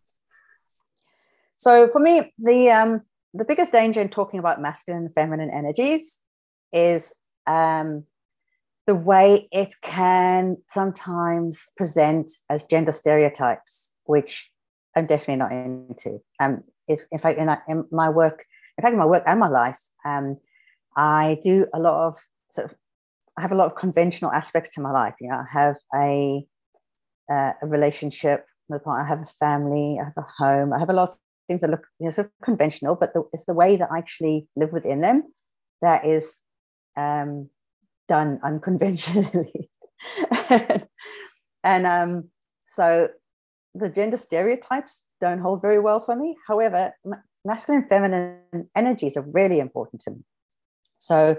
[1.63, 3.01] So, for me, the um,
[3.33, 6.19] the biggest danger in talking about masculine and feminine energies
[6.73, 7.13] is
[7.47, 8.03] um,
[8.85, 14.51] the way it can sometimes present as gender stereotypes, which
[14.93, 16.19] I'm definitely not into.
[16.41, 18.43] Um, in fact, in, in, my work,
[18.77, 20.35] in fact, in my work and my life, um,
[20.97, 22.17] I do a lot of
[22.51, 22.77] sort of,
[23.37, 25.15] I have a lot of conventional aspects to my life.
[25.21, 26.45] You know, I have a
[27.31, 31.09] uh, a relationship I have a family, I have a home, I have a lot
[31.09, 33.89] of things that look you know, sort of conventional, but the, it's the way that
[33.91, 35.23] I actually live within them
[35.81, 36.39] that is
[36.95, 37.49] um,
[38.07, 39.69] done unconventionally.
[41.63, 42.29] and um,
[42.65, 43.09] so
[43.75, 46.37] the gender stereotypes don't hold very well for me.
[46.47, 46.93] However,
[47.45, 50.17] masculine and feminine energies are really important to me.
[50.97, 51.37] So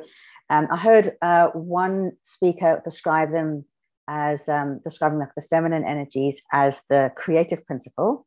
[0.51, 3.65] um, I heard uh, one speaker describe them
[4.09, 8.27] as um, describing like the feminine energies as the creative principle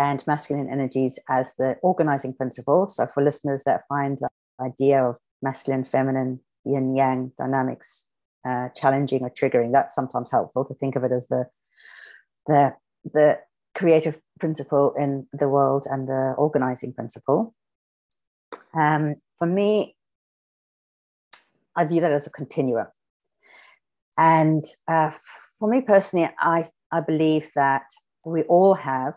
[0.00, 2.86] and masculine energies as the organizing principle.
[2.86, 8.08] So, for listeners that find the idea of masculine, feminine, yin yang dynamics
[8.46, 11.46] uh, challenging or triggering, that's sometimes helpful to think of it as the
[12.46, 13.38] the the
[13.74, 17.54] creative principle in the world and the organizing principle.
[18.74, 19.96] Um, for me,
[21.76, 22.86] I view that as a continuum.
[24.18, 25.12] And uh,
[25.58, 27.86] for me personally, I, I believe that
[28.24, 29.14] we all have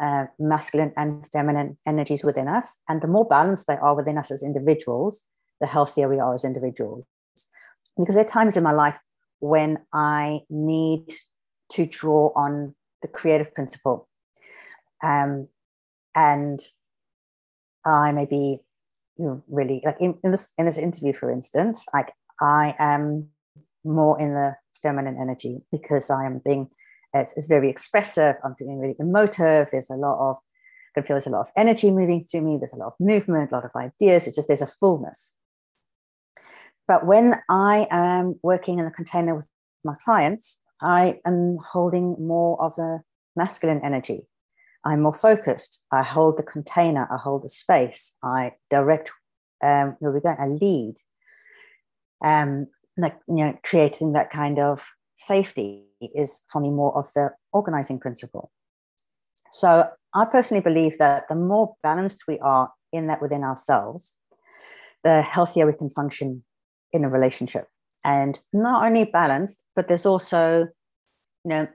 [0.00, 2.78] uh, masculine and feminine energies within us.
[2.88, 5.24] And the more balanced they are within us as individuals,
[5.60, 7.04] the healthier we are as individuals.
[7.98, 8.98] Because there are times in my life
[9.40, 11.12] when I need
[11.72, 14.08] to draw on the creative principle.
[15.02, 15.48] Um,
[16.14, 16.60] and
[17.84, 18.60] I may be
[19.18, 23.28] you know, really like in, in, this in this interview, for instance, like I am
[23.84, 26.70] more in the feminine energy because I am being
[27.14, 28.36] it's, it's very expressive.
[28.44, 29.68] I'm feeling really emotive.
[29.70, 32.58] There's a lot of, I can feel there's a lot of energy moving through me.
[32.58, 34.26] There's a lot of movement, a lot of ideas.
[34.26, 35.34] It's just there's a fullness.
[36.88, 39.48] but when I am working in a container with
[39.84, 43.00] my clients, I am holding more of the
[43.36, 44.26] masculine energy.
[44.84, 45.84] I'm more focused.
[45.92, 49.12] I hold the container, I hold the space, I direct
[49.62, 50.94] um, where we're going, I lead.
[52.24, 54.84] Um, like, you know, creating that kind of
[55.20, 58.50] safety is for me more of the organizing principle.
[59.52, 64.16] So I personally believe that the more balanced we are in that within ourselves,
[65.04, 66.44] the healthier we can function
[66.92, 67.66] in a relationship.
[68.04, 70.68] And not only balanced, but there's also,
[71.44, 71.68] you know,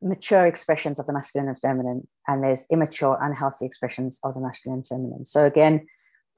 [0.00, 4.78] mature expressions of the masculine and feminine, and there's immature, unhealthy expressions of the masculine
[4.78, 5.24] and feminine.
[5.26, 5.86] So again,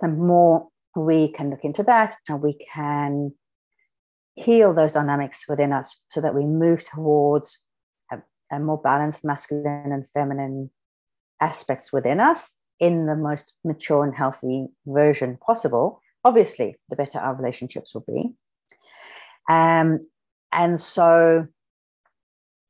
[0.01, 3.33] the more we can look into that and we can
[4.35, 7.67] heal those dynamics within us so that we move towards
[8.11, 8.19] a,
[8.51, 10.71] a more balanced masculine and feminine
[11.41, 17.35] aspects within us in the most mature and healthy version possible, obviously, the better our
[17.35, 18.33] relationships will be.
[19.49, 20.01] Um,
[20.53, 21.47] and so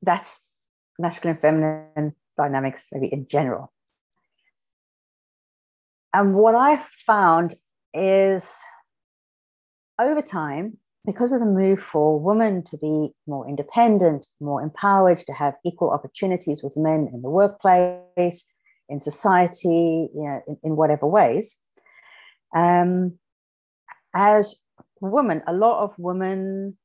[0.03, 0.41] that's
[0.99, 3.73] masculine feminine dynamics, maybe in general.
[6.13, 7.55] And what I found
[7.95, 8.59] is
[10.01, 15.33] over time, because of the move for women to be more independent, more empowered, to
[15.33, 18.47] have equal opportunities with men in the workplace,
[18.89, 21.57] in society, you know, in, in whatever ways.
[22.55, 23.19] Um,
[24.15, 24.57] as
[25.01, 26.77] women, a lot of women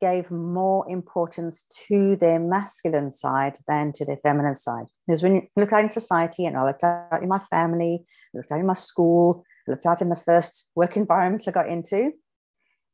[0.00, 4.84] gave more importance to their masculine side than to their feminine side.
[5.06, 8.52] Because when you look out in society, and I looked out in my family, looked
[8.52, 12.12] out in my school, looked out in the first work environments I got into,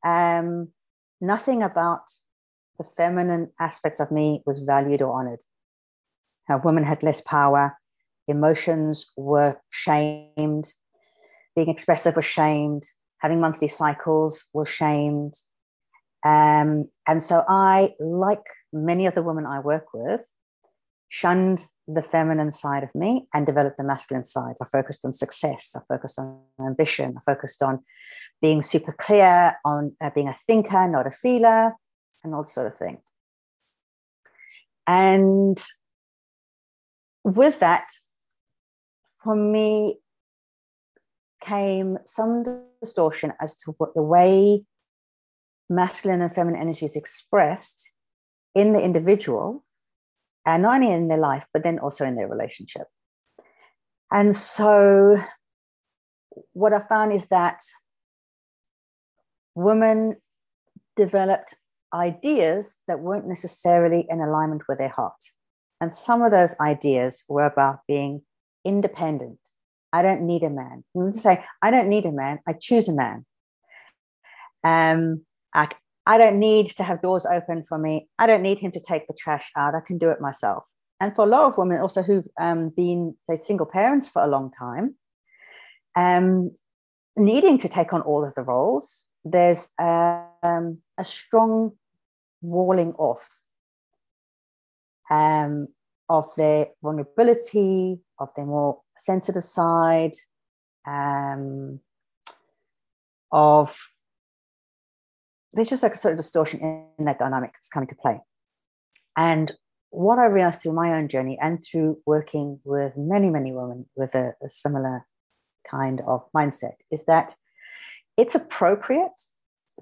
[0.04, 0.68] um,
[1.20, 2.02] nothing about
[2.78, 5.40] the feminine aspects of me was valued or honored.
[6.48, 7.76] How women had less power,
[8.26, 10.72] emotions were shamed,
[11.54, 12.84] being expressive was shamed,
[13.18, 15.34] having monthly cycles was shamed.
[16.24, 20.22] Um, and so I, like many of the women I work with,
[21.10, 24.54] shunned the feminine side of me and developed the masculine side.
[24.62, 27.80] I focused on success, I focused on ambition, I focused on
[28.40, 31.74] being super clear, on uh, being a thinker, not a feeler,
[32.22, 32.98] and all sort of thing.
[34.86, 35.60] And
[37.24, 37.88] with that,
[39.22, 39.98] for me
[41.40, 42.44] came some
[42.80, 44.64] distortion as to what the way
[45.68, 47.94] masculine and feminine energy is expressed
[48.54, 49.64] in the individual
[50.46, 52.86] and not only in their life but then also in their relationship
[54.12, 55.16] and so
[56.52, 57.60] what i found is that
[59.54, 60.16] women
[60.96, 61.54] developed
[61.92, 65.22] ideas that weren't necessarily in alignment with their heart
[65.80, 68.22] and some of those ideas were about being
[68.64, 69.38] independent.
[69.92, 70.84] I don't need a man.
[70.94, 72.40] You to say, I don't need a man.
[72.46, 73.24] I choose a man.
[74.62, 75.24] Um,
[75.54, 75.68] I,
[76.10, 78.08] I don't need to have doors open for me.
[78.18, 79.76] I don't need him to take the trash out.
[79.76, 80.68] I can do it myself.
[80.98, 84.26] And for a lot of women also who've um, been, say, single parents for a
[84.26, 84.96] long time,
[85.94, 86.50] um,
[87.16, 91.76] needing to take on all of the roles, there's um, a strong
[92.42, 93.40] walling off
[95.10, 95.68] um,
[96.08, 100.14] of their vulnerability, of their more sensitive side,
[100.88, 101.78] um,
[103.30, 103.76] of
[105.52, 108.20] there's just like a sort of distortion in, in that dynamic that's coming to play.
[109.16, 109.52] And
[109.90, 114.14] what I realized through my own journey and through working with many, many women with
[114.14, 115.06] a, a similar
[115.68, 117.34] kind of mindset is that
[118.16, 119.20] it's appropriate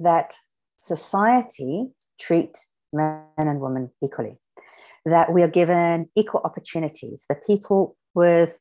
[0.00, 0.34] that
[0.78, 2.56] society treat
[2.92, 4.38] men and women equally
[5.04, 8.58] that we are given equal opportunities, that people with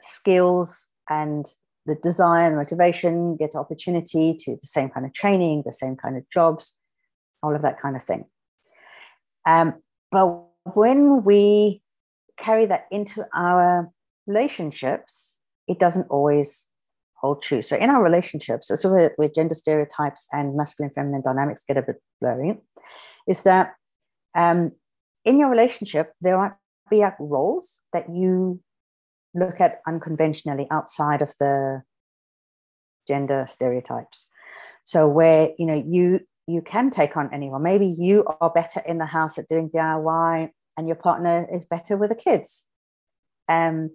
[0.00, 1.46] skills and
[1.86, 6.16] the desire and motivation get opportunity to the same kind of training, the same kind
[6.16, 6.78] of jobs,
[7.42, 8.24] all of that kind of thing.
[9.46, 9.74] Um,
[10.10, 10.26] but
[10.74, 11.82] when we
[12.36, 13.90] carry that into our
[14.26, 16.66] relationships, it doesn't always
[17.14, 17.62] hold true.
[17.62, 21.82] So in our relationships, so where, where gender stereotypes and masculine feminine dynamics get a
[21.82, 22.58] bit blurry,
[23.28, 23.74] is that
[24.34, 24.72] um,
[25.24, 26.52] in your relationship, there might
[26.90, 28.60] be roles that you
[29.34, 31.82] look at unconventionally outside of the
[33.06, 34.28] gender stereotypes.
[34.84, 37.62] So where you know you you can take on anyone.
[37.62, 41.96] Maybe you are better in the house at doing DIY, and your partner is better
[41.96, 42.66] with the kids.
[43.48, 43.90] Um,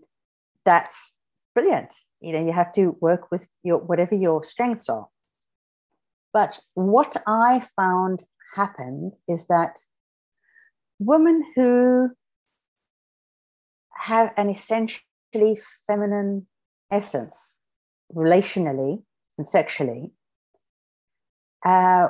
[0.63, 1.15] that's
[1.53, 1.93] brilliant.
[2.21, 5.07] You know, you have to work with your whatever your strengths are.
[6.33, 8.23] But what I found
[8.55, 9.79] happened is that
[10.99, 12.11] women who
[13.97, 14.49] have an
[15.87, 16.47] feminine
[16.91, 17.57] essence
[18.13, 19.03] relationally
[19.37, 20.11] and sexually
[21.65, 22.07] uh,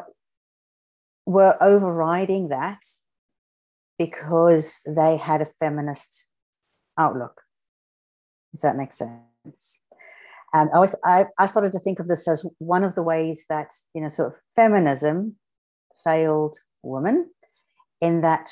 [1.25, 2.81] were overriding that
[3.97, 6.27] because they had a feminist
[6.97, 7.41] outlook,
[8.53, 9.79] if that makes sense.
[10.53, 13.45] Um, I, was, I, I started to think of this as one of the ways
[13.49, 15.35] that, you know, sort of feminism
[16.03, 17.29] failed women
[18.01, 18.51] in that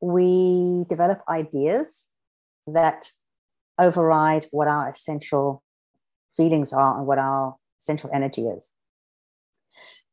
[0.00, 2.08] we develop ideas
[2.66, 3.10] that
[3.78, 5.62] override what our essential
[6.36, 8.72] feelings are and what our essential energy is.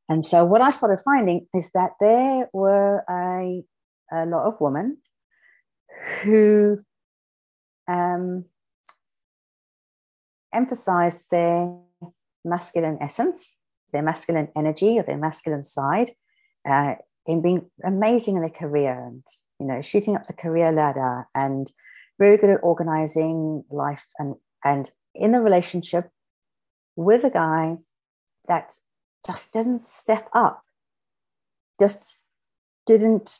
[0.08, 3.64] And so, what I started finding is that there were a,
[4.12, 4.98] a lot of women
[6.24, 6.80] who
[7.88, 8.46] um,
[10.52, 11.78] emphasized their
[12.44, 13.58] masculine essence,
[13.94, 16.12] their masculine energy, or their masculine side,
[16.68, 16.96] uh,
[17.26, 19.24] in being amazing in their career and
[19.60, 21.72] you know shooting up the career ladder and
[22.20, 26.10] very good at organizing life and and in the relationship
[26.96, 27.78] with a guy
[28.48, 28.74] that
[29.26, 30.64] just didn't step up
[31.80, 32.20] just
[32.86, 33.40] didn't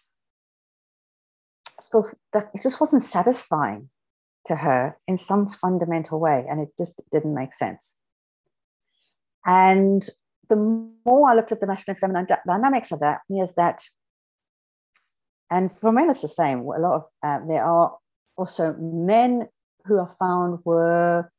[1.92, 3.90] feel that it just wasn't satisfying
[4.46, 7.98] to her in some fundamental way and it just didn't make sense.
[9.46, 10.08] And
[10.50, 10.56] the
[11.06, 13.84] more i looked at the masculine and feminine dynamics of that is that
[15.50, 17.98] and for men it's the same a lot of uh, there are
[18.40, 19.48] also men
[19.86, 21.30] who are found were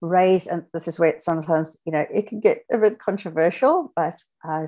[0.00, 3.90] raised and this is where it sometimes you know it can get a bit controversial
[3.96, 4.66] but i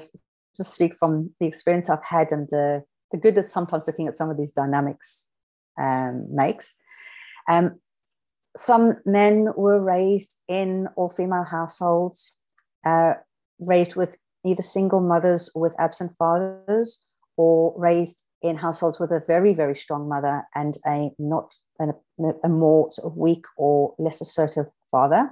[0.57, 4.17] just speak from the experience i've had and the the good that sometimes looking at
[4.17, 5.29] some of these dynamics
[5.79, 6.77] um, makes.
[7.49, 7.81] Um,
[8.57, 12.37] some men were raised in all female households
[12.85, 13.15] uh,
[13.59, 17.05] raised with either single mothers or with absent fathers
[17.37, 21.89] or raised in households with a very, very strong mother and a not a,
[22.45, 25.31] a more sort of weak or less assertive father,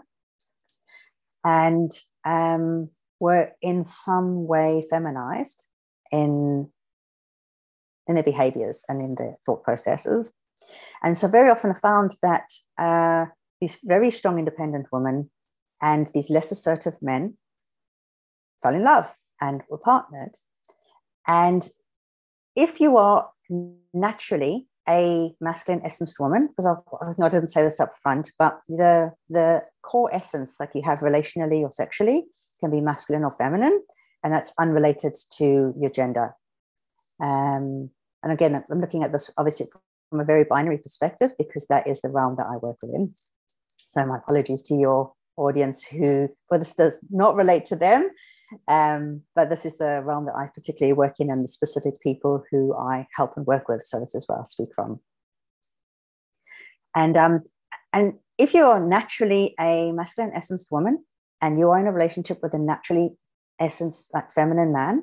[1.45, 1.91] and
[2.25, 2.91] um,
[3.21, 5.67] were in some way feminized
[6.12, 6.71] in
[8.07, 10.31] in their behaviors and in their thought processes.
[11.03, 12.45] And so, very often, I found that
[12.79, 13.27] uh,
[13.61, 15.31] these very strong, independent women
[15.83, 17.37] and these less assertive men
[18.62, 20.35] fell in love and were partnered.
[21.27, 21.67] And
[22.57, 23.31] if you are
[23.93, 29.13] naturally a masculine essenced woman, because I, I didn't say this up front, but the
[29.29, 32.25] the core essence, like you have relationally or sexually,
[32.61, 33.83] can be masculine or feminine,
[34.23, 36.35] and that's unrelated to your gender.
[37.21, 37.91] Um,
[38.23, 39.69] and again, I'm looking at this obviously
[40.11, 43.15] from a very binary perspective because that is the realm that I work within.
[43.87, 48.11] So my apologies to your audience who, for this does not relate to them,
[48.68, 52.45] um, but this is the realm that I particularly work in and the specific people
[52.51, 53.82] who I help and work with.
[53.84, 55.01] So this is where I speak from.
[56.95, 57.42] And um,
[57.92, 61.05] and if you're naturally a masculine essenced woman
[61.40, 63.11] and you are in a relationship with a naturally
[63.59, 65.03] essence like feminine man,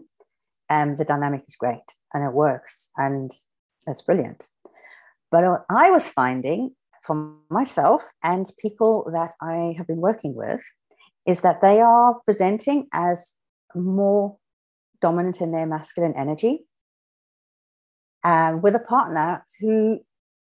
[0.70, 1.84] um, the dynamic is great
[2.14, 3.32] and it works and
[3.88, 4.48] it's brilliant.
[5.32, 10.64] But what I was finding for myself and people that I have been working with
[11.26, 13.36] is that they are presenting as
[13.76, 14.38] more
[15.02, 16.66] dominant in their masculine energy
[18.24, 20.00] um, with a partner who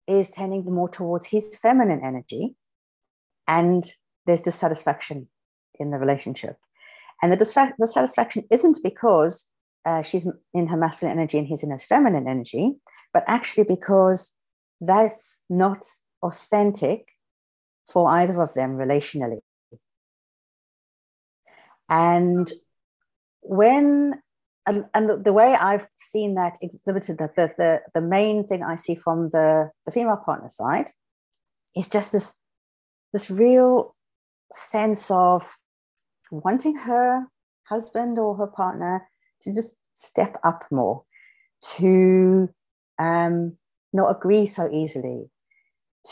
[0.08, 2.56] is tending more towards his feminine energy
[3.48, 3.84] and
[4.26, 5.28] there's dissatisfaction
[5.80, 6.58] in the relationship.
[7.22, 9.50] And the, dissatisfaction isn't because
[9.86, 12.76] uh, she's in her masculine energy and he's in his feminine energy
[13.14, 14.36] but actually because
[14.82, 15.86] that's not
[16.24, 17.10] authentic
[17.92, 19.40] for either of them relationally
[21.90, 22.52] and
[23.42, 24.22] when
[24.66, 28.76] and, and the way I've seen that exhibited, that the, the, the main thing I
[28.76, 30.92] see from the, the female partner side
[31.76, 32.38] is just this,
[33.12, 33.96] this real
[34.54, 35.58] sense of
[36.30, 37.26] wanting her
[37.64, 39.08] husband or her partner
[39.42, 41.04] to just step up more,
[41.78, 42.48] to
[43.00, 43.58] um,
[43.92, 45.32] not agree so easily,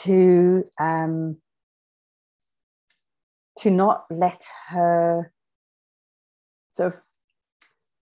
[0.03, 1.37] to um,
[3.59, 5.31] to not let her
[6.77, 6.99] sort of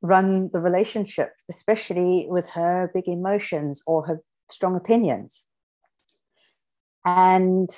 [0.00, 5.44] run the relationship, especially with her big emotions or her strong opinions.
[7.04, 7.68] And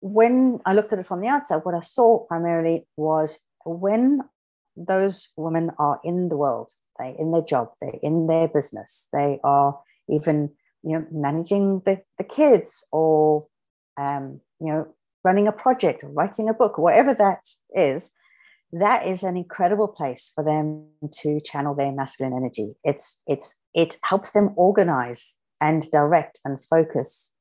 [0.00, 4.20] when I looked at it from the outside, what I saw primarily was when
[4.76, 9.40] those women are in the world, they're in their job, they're in their business, they
[9.42, 9.78] are
[10.08, 10.50] even
[10.84, 13.46] you know managing the, the kids or
[13.96, 14.86] um, you know
[15.24, 17.44] running a project or writing a book, whatever that
[17.74, 18.10] is,
[18.72, 23.96] that is an incredible place for them to channel their masculine energy it's it's it
[24.04, 27.32] helps them organize and direct and focus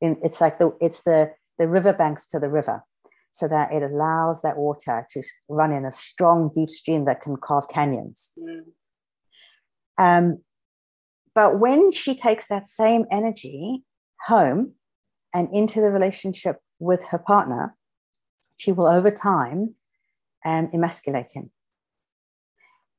[0.00, 2.82] in it's like the it's the the riverbanks to the river
[3.36, 7.36] so that it allows that water to run in a strong, deep stream that can
[7.36, 8.32] carve canyons.
[8.38, 8.62] Mm.
[9.98, 10.38] Um,
[11.34, 13.84] but when she takes that same energy
[14.22, 14.72] home
[15.34, 17.76] and into the relationship with her partner,
[18.56, 19.74] she will over time
[20.46, 21.50] um, emasculate him.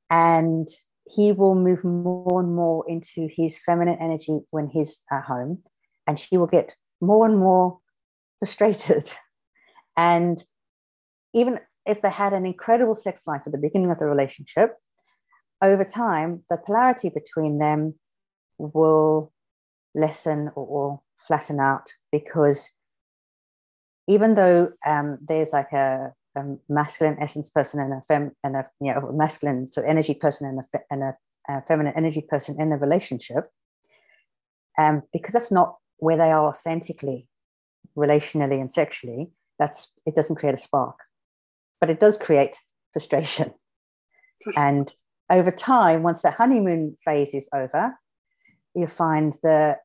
[0.10, 0.68] And
[1.06, 5.64] he will move more and more into his feminine energy when he's at home.
[6.06, 7.80] And she will get more and more
[8.40, 9.04] frustrated.
[10.00, 10.38] And
[11.34, 14.76] even if they had an incredible sex life at the beginning of the relationship,
[15.60, 17.96] over time, the polarity between them
[18.60, 19.34] will
[19.96, 22.78] lessen or, or flatten out because
[24.08, 28.70] even though um, there's like a, a, masculine essence person and a fem and a
[28.80, 31.18] you know masculine so energy person and a, and a,
[31.50, 33.48] a feminine energy person in the relationship,
[34.78, 37.28] um, because that's not where they are authentically,
[37.98, 39.32] relationally and sexually.
[39.60, 40.98] That's it doesn't create a spark,
[41.82, 42.58] but it does create
[42.94, 43.54] frustration.
[44.56, 44.94] and
[45.30, 47.98] over time, once the honeymoon phase is over,
[48.76, 49.78] you find the,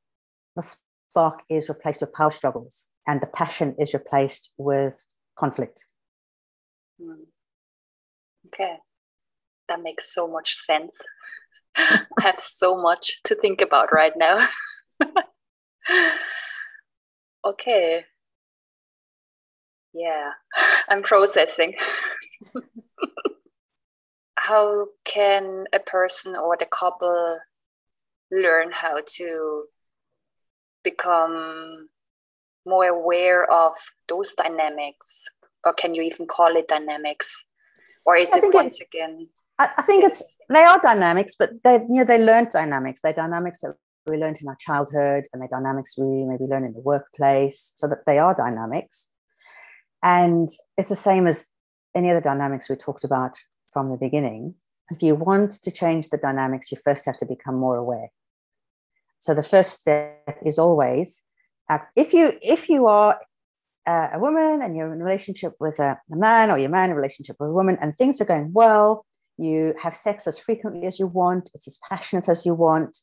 [0.55, 0.77] the
[1.11, 5.05] spark is replaced with power struggles and the passion is replaced with
[5.37, 5.85] conflict.
[6.99, 7.25] Hmm.
[8.47, 8.77] Okay,
[9.69, 11.03] that makes so much sense.
[11.77, 14.47] I have so much to think about right now.
[17.45, 18.05] okay.
[19.95, 20.31] Yeah,
[20.89, 21.75] I'm processing.
[24.37, 27.41] How can a person or the couple
[28.31, 29.67] learn how to
[30.83, 31.89] become
[32.67, 33.75] more aware of
[34.09, 35.29] those dynamics
[35.65, 37.47] or can you even call it dynamics?
[38.05, 41.75] Or is I it once again I, I, think it's they are dynamics but they
[41.75, 43.01] you know they learned dynamics.
[43.03, 43.75] They're dynamics that
[44.07, 47.87] we learned in our childhood and the dynamics we maybe learn in the workplace so
[47.89, 49.09] that they are dynamics.
[50.03, 51.47] And it's the same as
[51.95, 53.37] any other dynamics we talked about
[53.73, 54.55] from the beginning.
[54.91, 58.09] If you want to change the dynamics you first have to become more aware.
[59.21, 61.23] So the first step is always
[61.71, 63.19] uh, if you if you are
[63.87, 66.87] uh, a woman and you're in a relationship with a, a, man or you're man
[66.87, 69.05] in a relationship with a woman and things are going well,
[69.39, 72.99] you have sex as frequently as you want, it's as passionate as you want.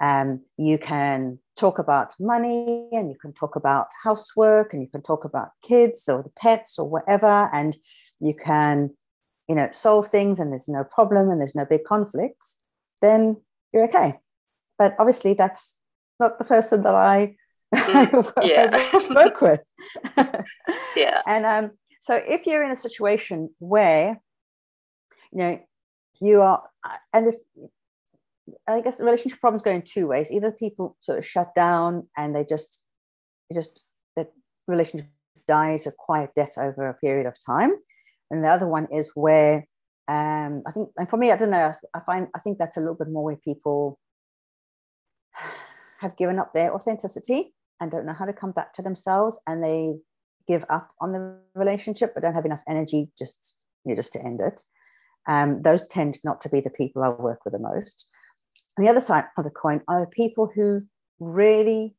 [0.00, 5.02] Um, you can talk about money and you can talk about housework and you can
[5.02, 7.76] talk about kids or the pets or whatever and
[8.18, 8.90] you can
[9.46, 12.58] you know solve things and there's no problem and there's no big conflicts
[13.02, 13.36] then
[13.74, 14.18] you're okay
[14.78, 15.76] but obviously that's
[16.18, 17.36] not the person that I
[17.74, 19.14] mm, yeah.
[19.14, 19.60] work with.
[20.96, 21.22] yeah.
[21.26, 24.20] And um, so if you're in a situation where,
[25.32, 25.60] you know,
[26.20, 26.62] you are,
[27.12, 27.42] and this,
[28.66, 30.30] I guess relationship problems go in two ways.
[30.30, 32.84] Either people sort of shut down and they just,
[33.54, 33.84] just
[34.16, 34.26] the
[34.66, 35.08] relationship
[35.46, 37.72] dies a quiet death over a period of time,
[38.30, 39.66] and the other one is where
[40.10, 41.72] um, I think, and for me, I don't know.
[41.94, 43.98] I find I think that's a little bit more where people
[46.00, 49.62] have given up their authenticity and don't know how to come back to themselves and
[49.64, 49.94] they
[50.46, 54.24] give up on the relationship but don't have enough energy just you know, just to
[54.24, 54.62] end it.
[55.26, 58.08] Um, those tend not to be the people i work with the most.
[58.76, 60.80] And the other side of the coin are the people who
[61.18, 61.94] really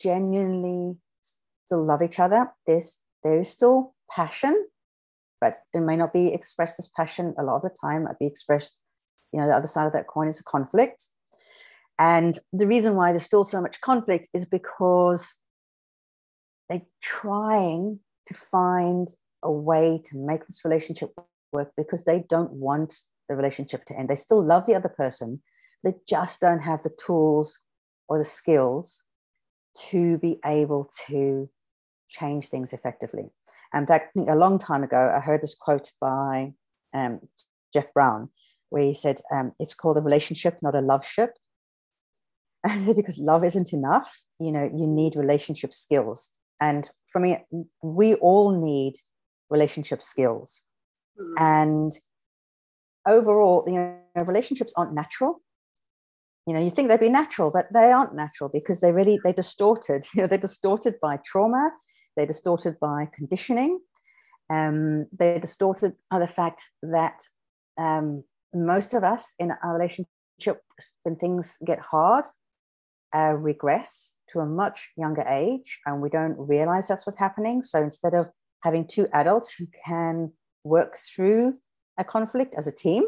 [0.00, 0.96] genuinely
[1.64, 2.52] still love each other.
[2.66, 4.66] There's there is still passion
[5.40, 8.06] but it may not be expressed as passion a lot of the time.
[8.06, 8.80] It be expressed
[9.32, 11.06] you know the other side of that coin is a conflict
[12.00, 15.36] and the reason why there's still so much conflict is because
[16.70, 19.08] they're trying to find
[19.42, 21.10] a way to make this relationship
[21.52, 22.94] work because they don't want
[23.28, 24.08] the relationship to end.
[24.08, 25.42] They still love the other person,
[25.84, 27.58] they just don't have the tools
[28.08, 29.02] or the skills
[29.90, 31.50] to be able to
[32.08, 33.30] change things effectively.
[33.74, 36.54] And think a long time ago, I heard this quote by
[36.94, 37.20] um,
[37.74, 38.30] Jeff Brown,
[38.70, 41.34] where he said, um, It's called a relationship, not a love ship.
[42.94, 44.24] because love isn't enough.
[44.38, 46.30] You know, you need relationship skills.
[46.60, 47.38] And for me,
[47.82, 48.94] we all need
[49.48, 50.64] relationship skills.
[51.18, 51.34] Mm.
[51.38, 51.92] And
[53.06, 55.40] overall, you know, relationships aren't natural.
[56.46, 59.32] You know, you think they'd be natural, but they aren't natural because they really they're
[59.32, 60.04] distorted.
[60.14, 61.70] You know, they're distorted by trauma,
[62.16, 63.80] they're distorted by conditioning,
[64.50, 67.22] um, they're distorted by the fact that
[67.78, 70.62] um, most of us in our relationship,
[71.04, 72.24] when things get hard,
[73.14, 77.62] uh, regress to a much younger age and we don't realize that's what's happening.
[77.62, 78.28] So instead of
[78.62, 80.32] having two adults who can
[80.64, 81.58] work through
[81.98, 83.04] a conflict as a team,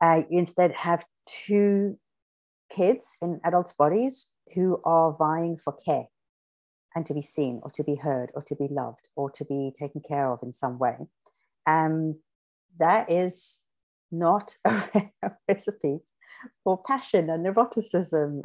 [0.00, 1.98] uh, you instead have two
[2.70, 6.06] kids in adults' bodies who are vying for care.
[6.94, 9.72] and to be seen or to be heard or to be loved or to be
[9.74, 10.96] taken care of in some way.
[11.66, 12.16] And
[12.78, 13.62] that is
[14.10, 15.10] not a
[15.48, 16.00] recipe
[16.62, 18.42] for passion and eroticism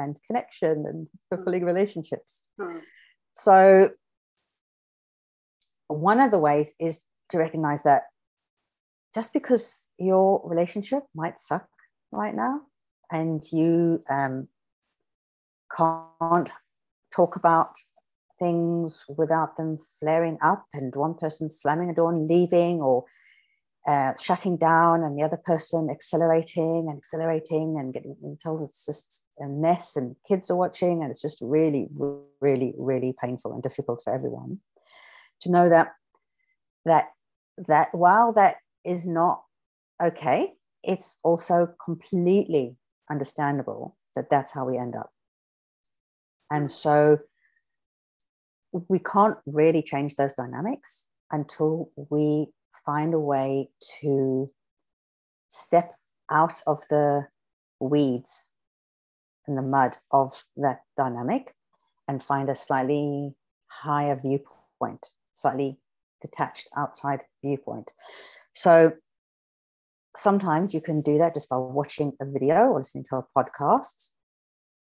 [0.00, 2.42] and connection and fulfilling relationships.
[2.60, 2.78] Hmm.
[3.34, 3.90] So,
[5.88, 8.04] one of the ways is to recognize that
[9.14, 11.66] just because your relationship might suck
[12.12, 12.62] right now
[13.10, 14.48] and you um,
[15.76, 16.50] can't
[17.14, 17.74] talk about
[18.38, 23.04] things without them flaring up and one person slamming a door and leaving or
[23.86, 29.24] uh, shutting down and the other person accelerating and accelerating and getting until it's just
[29.40, 31.88] a mess and kids are watching and it's just really
[32.40, 34.58] really really painful and difficult for everyone.
[35.42, 35.94] To know that
[36.84, 37.10] that
[37.68, 39.42] that while that is not
[40.02, 42.76] okay it's also completely
[43.10, 45.10] understandable that that's how we end up.
[46.50, 47.18] And so
[48.88, 52.48] we can't really change those dynamics until we
[52.84, 54.50] find a way to
[55.48, 55.94] step
[56.30, 57.26] out of the
[57.80, 58.48] weeds
[59.46, 61.54] and the mud of that dynamic
[62.06, 63.34] and find a slightly
[63.66, 65.78] higher viewpoint, slightly
[66.22, 67.92] detached outside viewpoint.
[68.54, 68.92] So
[70.16, 74.10] sometimes you can do that just by watching a video or listening to a podcast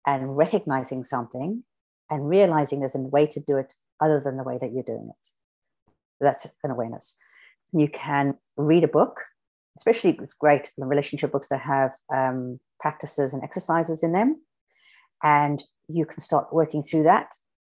[0.06, 1.64] and recognizing something
[2.10, 5.10] and realizing there's a way to do it other than the way that you're doing
[5.10, 5.30] it.
[6.20, 7.16] That's an awareness.
[7.72, 9.22] You can read a book,
[9.78, 14.42] especially great relationship books that have um, practices and exercises in them.
[15.24, 17.32] And you can start working through that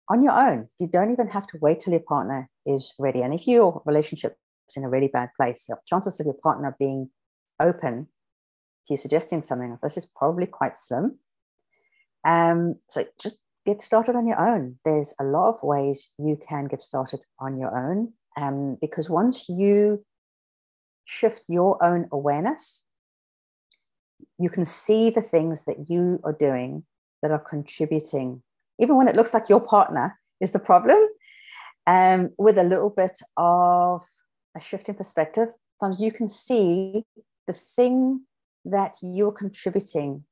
[0.09, 0.69] on your own.
[0.79, 3.23] You don't even have to wait till your partner is ready.
[3.23, 4.37] And if your relationship
[4.69, 7.11] is in a really bad place, the chances of your partner being
[7.61, 8.09] open
[8.87, 11.19] to you suggesting something like this is probably quite slim.
[12.25, 14.79] Um, so just get started on your own.
[14.85, 19.49] There's a lot of ways you can get started on your own um, because once
[19.49, 20.05] you
[21.05, 22.85] shift your own awareness,
[24.39, 26.85] you can see the things that you are doing
[27.23, 28.43] that are contributing,
[28.79, 30.99] even when it looks like your partner is the problem,
[31.87, 34.03] um, with a little bit of
[34.57, 35.49] a shift in perspective.
[35.81, 37.05] Sometimes you can see
[37.47, 38.23] the thing
[38.65, 40.25] that you're contributing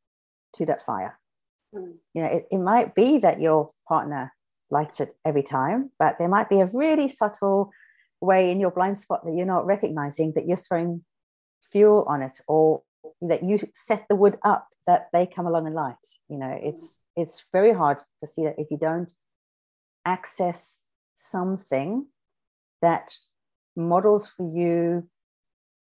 [0.54, 1.18] to that fire.
[1.74, 1.94] Mm.
[2.14, 4.32] You know, it, it might be that your partner
[4.70, 7.70] lights it every time, but there might be a really subtle
[8.22, 11.04] way in your blind spot that you're not recognizing that you're throwing
[11.70, 12.82] fuel on it or
[13.20, 17.02] that you set the wood up that they come along and light you know it's
[17.16, 19.14] it's very hard to see that if you don't
[20.04, 20.78] access
[21.14, 22.06] something
[22.80, 23.16] that
[23.76, 25.08] models for you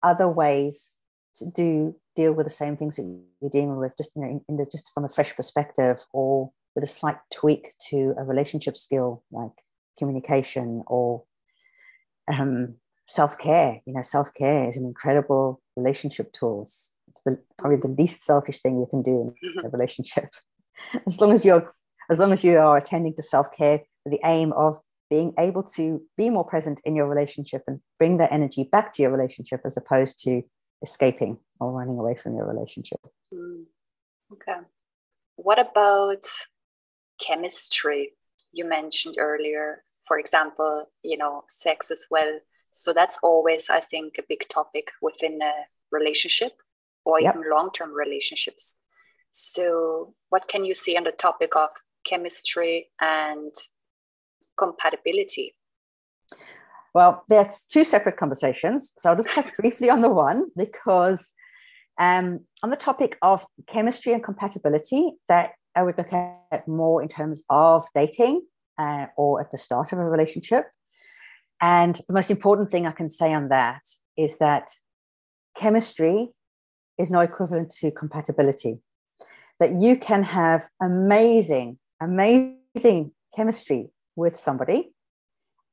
[0.03, 0.93] other ways
[1.35, 3.03] to do deal with the same things that
[3.41, 6.85] you're dealing with just you know, in the, just from a fresh perspective or with
[6.85, 9.53] a slight tweak to a relationship skill like
[9.99, 11.23] communication or
[12.29, 12.75] um,
[13.07, 18.25] self-care you know self-care is an incredible relationship tool it's, it's the, probably the least
[18.25, 20.29] selfish thing you can do in a relationship
[21.07, 21.69] as long as you're
[22.11, 26.01] as long as you are attending to self-care with the aim of being able to
[26.17, 29.77] be more present in your relationship and bring that energy back to your relationship as
[29.77, 30.43] opposed to
[30.83, 33.01] escaping or running away from your relationship.
[33.35, 33.65] Mm.
[34.33, 34.61] Okay.
[35.37, 36.25] What about
[37.21, 38.13] chemistry
[38.53, 39.83] you mentioned earlier?
[40.11, 42.41] For example, you know, sex as well.
[42.73, 45.53] So that's always, I think, a big topic within a
[45.93, 46.51] relationship
[47.05, 47.37] or yep.
[47.37, 48.81] even long term relationships.
[49.31, 51.71] So, what can you see on the topic of
[52.05, 53.55] chemistry and
[54.59, 55.55] compatibility?
[56.93, 58.93] Well, that's two separate conversations.
[58.99, 61.31] So I'll just touch briefly on the one because
[62.01, 67.09] um, on the topic of chemistry and compatibility, that I would look at more in
[67.09, 68.43] terms of dating
[68.81, 70.65] uh, or at the start of a relationship.
[71.61, 73.83] And the most important thing I can say on that
[74.17, 74.71] is that
[75.55, 76.31] chemistry
[76.99, 78.81] is no equivalent to compatibility.
[79.59, 84.93] That you can have amazing, amazing chemistry with somebody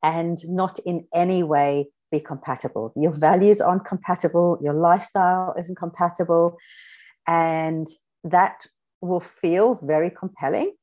[0.04, 2.94] and not in any way be compatible.
[2.96, 6.58] Your values aren't compatible, your lifestyle isn't compatible,
[7.28, 7.88] and
[8.24, 8.66] that
[9.02, 10.74] will feel very compelling,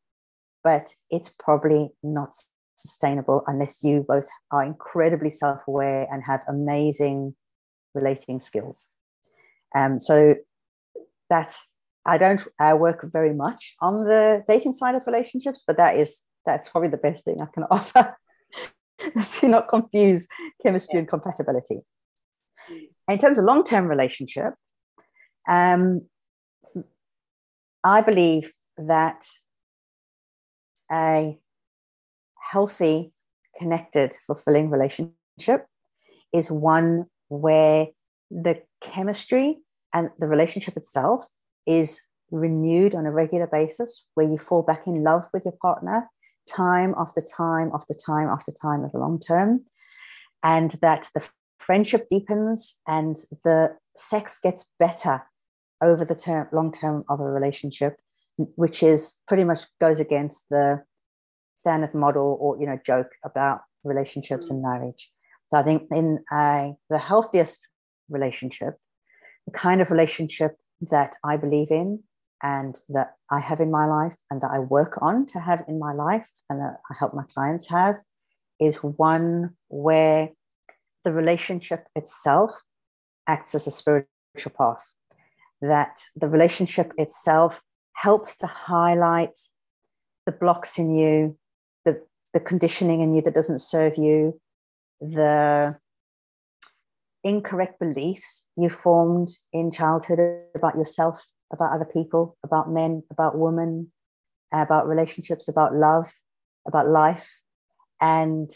[0.65, 2.35] but it's probably not
[2.75, 7.37] sustainable unless you both are incredibly self aware and have amazing
[7.95, 8.89] relating skills.
[9.75, 10.37] Um, so
[11.31, 11.71] that's
[12.07, 16.23] I don't I work very much on the dating side of relationships, but that is
[16.47, 18.17] that's probably the best thing I can offer.
[19.41, 20.27] to not confuse
[20.63, 21.81] chemistry and compatibility.
[23.09, 24.55] In terms of long term relationship,
[25.49, 26.03] um,
[27.83, 29.27] I believe that
[30.91, 31.39] a
[32.41, 33.13] healthy,
[33.57, 35.67] connected, fulfilling relationship
[36.33, 37.89] is one where
[38.31, 39.59] the chemistry
[39.93, 41.27] and the relationship itself
[41.67, 46.09] is renewed on a regular basis, where you fall back in love with your partner
[46.49, 49.65] time after time after time after time of the long term,
[50.43, 51.27] and that the
[51.59, 55.23] friendship deepens and the sex gets better
[55.81, 57.97] over the term, long term of a relationship,
[58.57, 60.83] which is pretty much goes against the
[61.55, 65.11] standard model or you know joke about relationships and marriage.
[65.49, 67.69] So I think in uh, the healthiest
[68.09, 68.75] relationship,
[69.47, 70.57] the kind of relationship
[70.91, 72.03] that I believe in
[72.43, 75.79] and that I have in my life and that I work on to have in
[75.79, 77.97] my life and that I help my clients have
[78.61, 80.31] is one where
[81.05, 82.63] the relationship itself
[83.27, 84.95] acts as a spiritual path,
[85.61, 87.63] that the relationship itself
[87.95, 89.39] helps to highlight
[90.27, 91.37] the blocks in you,
[91.85, 94.41] the, the conditioning in you that doesn't serve you,
[95.01, 95.77] the
[97.23, 100.21] incorrect beliefs you formed in childhood
[100.55, 103.91] about yourself, about other people, about men, about women,
[104.53, 106.13] about relationships, about love,
[106.67, 107.41] about life,
[108.01, 108.51] and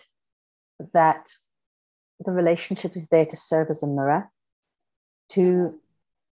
[0.92, 1.30] that
[2.24, 4.30] the relationship is there to serve as a mirror
[5.30, 5.74] to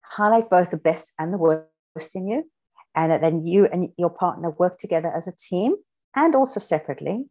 [0.01, 2.49] highlight both the best and the worst in you,
[2.95, 5.75] and that then you and your partner work together as a team
[6.15, 7.25] and also separately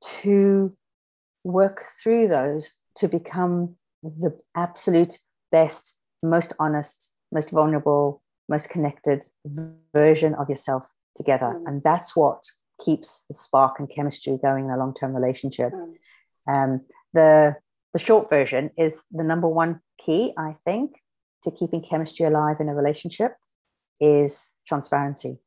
[0.00, 0.74] to
[1.44, 5.18] work through those to become the absolute
[5.52, 9.22] best, most honest, most vulnerable, most connected
[9.94, 11.46] version of yourself together.
[11.46, 11.62] Mm.
[11.66, 12.42] And that's what
[12.82, 15.72] keeps the spark and chemistry going in a long term relationship.
[15.72, 15.94] Mm.
[16.48, 16.80] Um,
[17.12, 17.56] the,
[17.92, 20.92] the short version is the number one key, I think,
[21.44, 23.34] to keeping chemistry alive in a relationship
[24.00, 25.38] is transparency,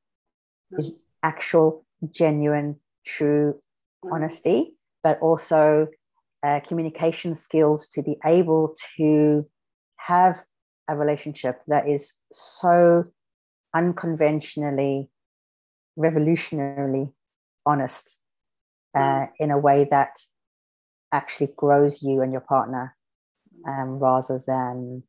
[0.74, 0.80] mm.
[0.80, 3.60] is actual, genuine, true
[4.04, 4.12] mm.
[4.12, 5.88] honesty, but also
[6.44, 9.48] uh, communication skills to be able to
[9.98, 10.44] have
[10.90, 13.04] a relationship that is so
[13.74, 15.10] unconventionally,
[15.98, 17.14] revolutionarily
[17.66, 18.20] honest
[18.96, 20.20] uh, in a way that
[21.12, 22.96] actually grows you and your partner
[23.68, 25.04] um, rather than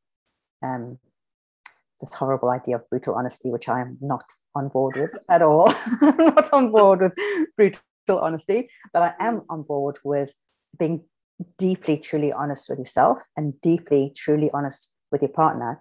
[0.63, 0.99] um,
[2.05, 4.25] this horrible idea of brutal honesty, which I am not
[4.55, 5.73] on board with at all.
[6.01, 7.13] I'm not on board with
[7.57, 10.33] brutal honesty, but I am on board with
[10.79, 11.05] being
[11.59, 15.81] deeply, truly honest with yourself and deeply, truly honest with your partner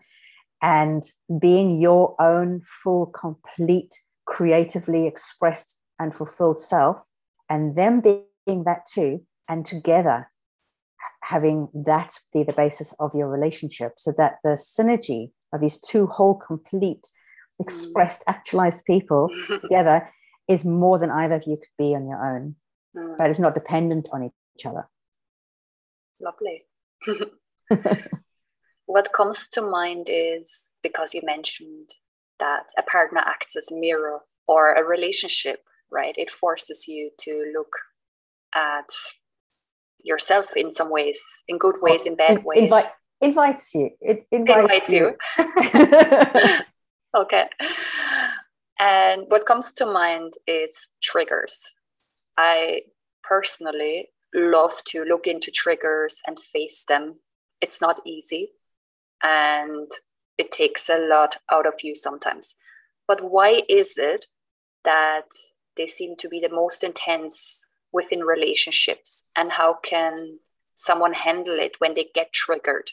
[0.61, 1.03] and
[1.39, 3.93] being your own full, complete,
[4.25, 7.05] creatively expressed and fulfilled self,
[7.49, 10.29] and them being that too, and together
[11.21, 16.07] having that be the basis of your relationship so that the synergy of these two
[16.07, 17.07] whole, complete,
[17.59, 19.29] expressed, actualized people
[19.59, 20.09] together
[20.47, 22.55] is more than either of you could be on your own,
[22.95, 23.17] mm.
[23.17, 24.89] but it's not dependent on each other.
[26.19, 26.63] Lovely.
[28.85, 30.51] what comes to mind is
[30.81, 31.91] because you mentioned
[32.39, 36.15] that a partner acts as a mirror or a relationship, right?
[36.17, 37.73] It forces you to look
[38.53, 38.89] at
[40.03, 42.63] yourself in some ways, in good ways, in bad ways.
[42.63, 42.91] Invite,
[43.23, 43.91] invites you.
[44.01, 45.15] It invites, invites you.
[45.37, 46.59] you.
[47.21, 47.49] okay.
[48.79, 51.71] And what comes to mind is triggers.
[52.37, 52.81] I
[53.23, 57.15] personally love to look into triggers and face them.
[57.61, 58.49] It's not easy
[59.23, 59.89] and
[60.37, 62.55] it takes a lot out of you sometimes.
[63.07, 64.27] But why is it
[64.83, 65.27] that
[65.77, 69.23] they seem to be the most intense within relationships?
[69.37, 70.39] And how can
[70.75, 72.91] someone handle it when they get triggered?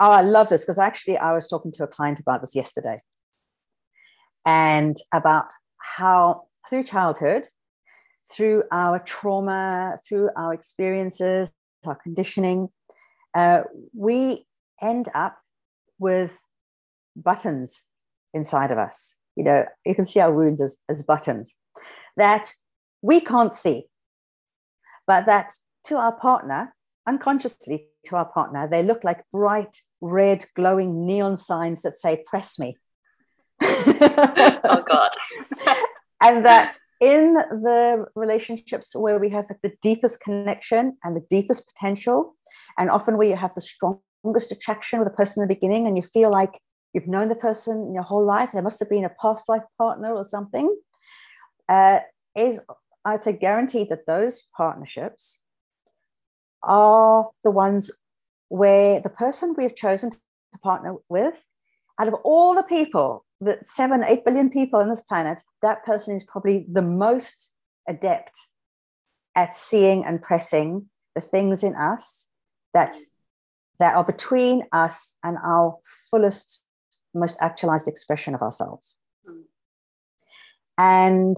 [0.00, 2.98] Oh, I love this because actually I was talking to a client about this yesterday
[4.46, 7.46] and about how through childhood
[8.30, 11.50] through our trauma, through our experiences,
[11.84, 12.68] our conditioning,
[13.34, 13.62] uh,
[13.96, 14.46] we
[14.80, 15.38] end up
[15.98, 16.40] with
[17.16, 17.84] buttons
[18.32, 19.14] inside of us.
[19.36, 21.54] You know, you can see our wounds as, as buttons
[22.16, 22.52] that
[23.02, 23.84] we can't see,
[25.06, 25.52] but that
[25.84, 26.74] to our partner,
[27.06, 32.58] unconsciously to our partner, they look like bright red glowing neon signs that say, press
[32.58, 32.76] me.
[33.62, 35.10] oh, God.
[36.22, 42.36] and that in the relationships where we have the deepest connection and the deepest potential,
[42.78, 45.96] and often where you have the strongest attraction with a person in the beginning, and
[45.96, 46.60] you feel like
[46.92, 50.14] you've known the person your whole life, there must have been a past life partner
[50.14, 50.76] or something,
[51.68, 52.00] uh,
[52.36, 52.60] is
[53.04, 55.42] I'd say guaranteed that those partnerships
[56.62, 57.90] are the ones
[58.50, 60.18] where the person we have chosen to
[60.62, 61.46] partner with,
[61.98, 66.14] out of all the people the seven, eight billion people on this planet, that person
[66.14, 67.54] is probably the most
[67.88, 68.38] adept
[69.34, 72.28] at seeing and pressing the things in us
[72.74, 72.96] that
[73.78, 75.78] that are between us and our
[76.10, 76.62] fullest
[77.14, 78.98] most actualized expression of ourselves
[79.28, 79.42] mm.
[80.78, 81.36] and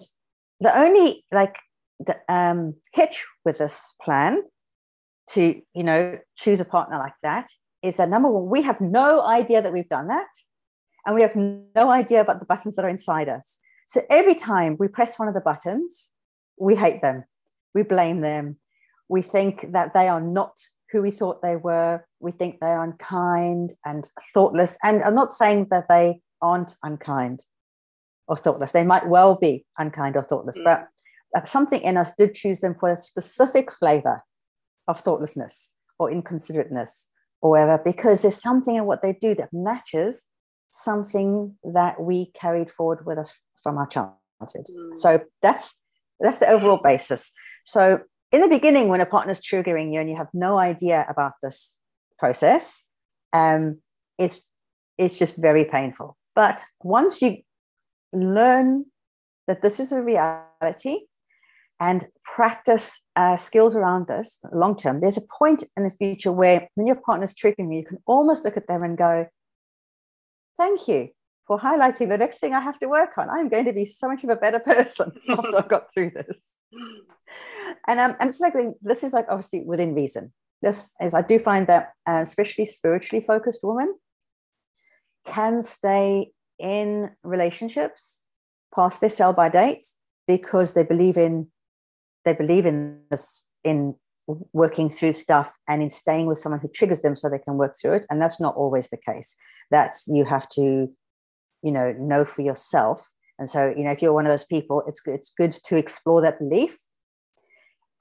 [0.60, 1.56] the only like
[2.00, 4.42] the um, hitch with this plan
[5.28, 7.48] to you know choose a partner like that
[7.82, 10.28] is that number one we have no idea that we've done that.
[11.04, 13.58] And we have no idea about the buttons that are inside us.
[13.88, 16.12] So every time we press one of the buttons
[16.58, 17.24] we hate them.
[17.74, 18.56] We blame them.
[19.08, 20.58] We think that they are not
[20.90, 22.04] who we thought they were.
[22.20, 24.78] We think they are unkind and thoughtless.
[24.84, 27.40] And i'm not saying that they aren't unkind
[28.28, 28.72] or thoughtless.
[28.72, 30.64] They might well be unkind or thoughtless mm.
[31.34, 34.22] but something in us did choose them for a specific flavor
[34.88, 37.06] of thoughtlessness or inconsiderateness
[37.40, 40.26] or whatever, because there's something in what they do that matches
[40.70, 44.16] something that we carried forward with us from our childhood.
[44.40, 44.98] Mm.
[44.98, 45.78] So that's
[46.20, 47.32] that's the overall basis.
[47.64, 51.32] So in the beginning, when a partner's triggering you and you have no idea about
[51.42, 51.78] this
[52.18, 52.86] process,
[53.32, 53.80] um,
[54.18, 54.48] it's
[54.98, 56.16] it's just very painful.
[56.34, 57.38] But once you
[58.12, 58.86] learn
[59.46, 61.00] that this is a reality
[61.82, 66.68] and practice uh, skills around this long term, there's a point in the future where
[66.76, 69.26] when your partner's triggering you, you can almost look at them and go,
[70.56, 71.08] Thank you
[71.48, 73.28] for highlighting the next thing I have to work on.
[73.28, 76.54] I'm going to be so much of a better person after I've got through this.
[77.88, 78.52] And um, I'm just like,
[78.82, 80.34] this is like obviously within reason.
[80.60, 83.94] This is, I do find that, uh, especially spiritually focused women
[85.24, 88.24] can stay in relationships
[88.74, 89.86] past their sell by date
[90.28, 91.48] because they believe in
[92.24, 93.94] they believe in this in
[94.52, 97.74] working through stuff and in staying with someone who triggers them so they can work
[97.80, 99.36] through it and that's not always the case.
[99.70, 100.88] That's you have to
[101.62, 103.10] you know know for yourself.
[103.38, 106.22] And so you know if you're one of those people it's it's good to explore
[106.22, 106.78] that belief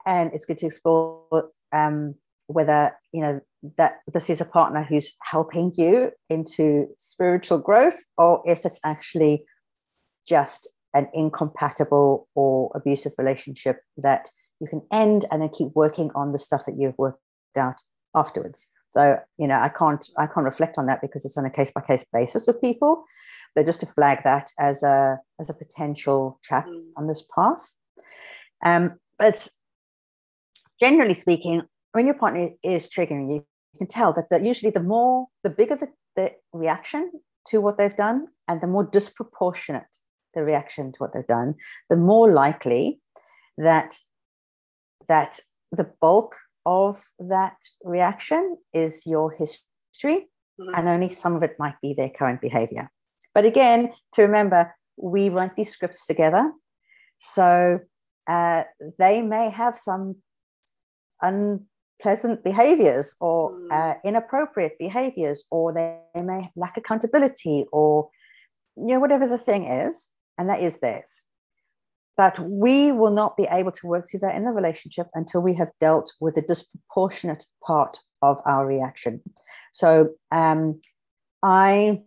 [0.06, 2.14] and it's good to explore um,
[2.46, 3.40] whether you know
[3.76, 9.44] that this is a partner who's helping you into spiritual growth or if it's actually
[10.26, 14.30] just an incompatible or abusive relationship that
[14.60, 17.20] you can end and then keep working on the stuff that you've worked
[17.56, 17.82] out
[18.14, 18.70] afterwards.
[18.94, 21.72] So you know i can't i can't reflect on that because it's on a case
[21.74, 23.04] by case basis with people.
[23.54, 26.82] But just to flag that as a as a potential trap mm.
[26.96, 27.72] on this path.
[28.64, 29.48] Um but
[30.80, 31.62] generally speaking
[31.92, 35.50] when your partner is triggering you you can tell that, that usually the more the
[35.50, 37.10] bigger the, the reaction
[37.46, 39.96] to what they've done and the more disproportionate
[40.34, 41.54] the reaction to what they've done,
[41.90, 43.00] the more likely
[43.58, 43.98] that
[45.08, 45.40] that
[45.72, 50.28] the bulk of that reaction is your history,
[50.60, 50.74] mm-hmm.
[50.74, 52.90] and only some of it might be their current behavior.
[53.34, 56.52] But again, to remember, we write these scripts together,
[57.18, 57.80] so
[58.26, 58.64] uh,
[58.98, 60.16] they may have some
[61.20, 63.72] unpleasant behaviors or mm.
[63.72, 68.10] uh, inappropriate behaviors, or they may lack accountability, or
[68.76, 71.22] you know whatever the thing is and that is theirs.
[72.16, 75.54] But we will not be able to work through that in the relationship until we
[75.54, 79.22] have dealt with a disproportionate part of our reaction.
[79.72, 80.80] So um,
[81.42, 82.02] I,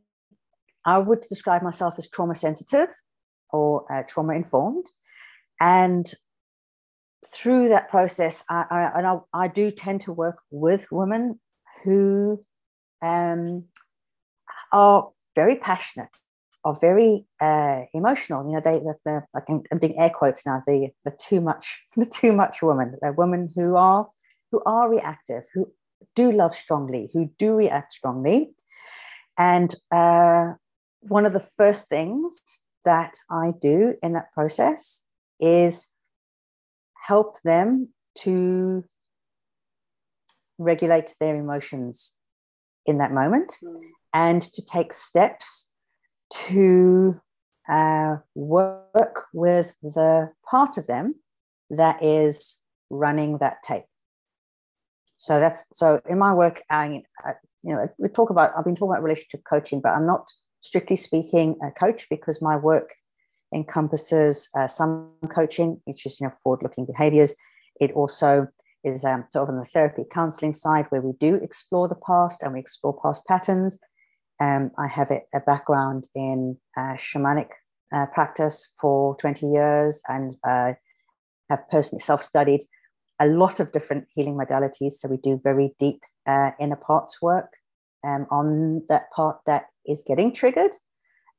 [0.86, 2.90] I would describe myself as trauma sensitive
[3.50, 4.86] or uh, trauma informed.
[5.60, 6.10] And
[7.34, 11.40] through that process, I, I, and I, I, do tend to work with women
[11.84, 12.44] who
[13.02, 13.66] um,
[14.72, 16.16] are very passionate
[16.66, 18.46] are very uh, emotional.
[18.46, 20.64] You know, they, the, the, like I'm, I'm, doing air quotes now.
[20.66, 22.98] The the too much, the too much woman.
[23.02, 24.10] They're women who are
[24.52, 25.72] who are reactive, who
[26.16, 28.54] do love strongly, who do react strongly,
[29.38, 30.54] and uh,
[31.02, 32.42] one of the first things
[32.84, 35.02] that I do in that process
[35.40, 35.88] is
[37.08, 37.90] help them
[38.20, 38.84] to
[40.58, 42.14] regulate their emotions
[42.86, 43.82] in that moment mm.
[44.14, 45.72] and to take steps
[46.32, 47.20] to
[47.70, 51.16] uh, work with the part of them
[51.70, 52.60] that is
[52.90, 53.86] running that tape.
[55.18, 57.02] So that's so in my work, I,
[57.64, 60.30] you know, we talk about I've been talking about relationship coaching, but I'm not
[60.62, 62.94] strictly speaking a coach because my work
[63.54, 67.36] encompasses uh, some coaching, which is you know forward-looking behaviors.
[67.80, 68.48] It also
[68.84, 72.44] is um, sort of on the therapy counseling side where we do explore the past
[72.44, 73.80] and we explore past patterns
[74.40, 77.50] um, I have a, a background in uh, shamanic
[77.94, 80.74] uh, practice for 20 years and uh,
[81.50, 82.62] have personally self studied
[83.20, 84.94] a lot of different healing modalities.
[84.94, 87.54] So we do very deep uh, inner parts work
[88.06, 90.72] um, on that part that is getting triggered.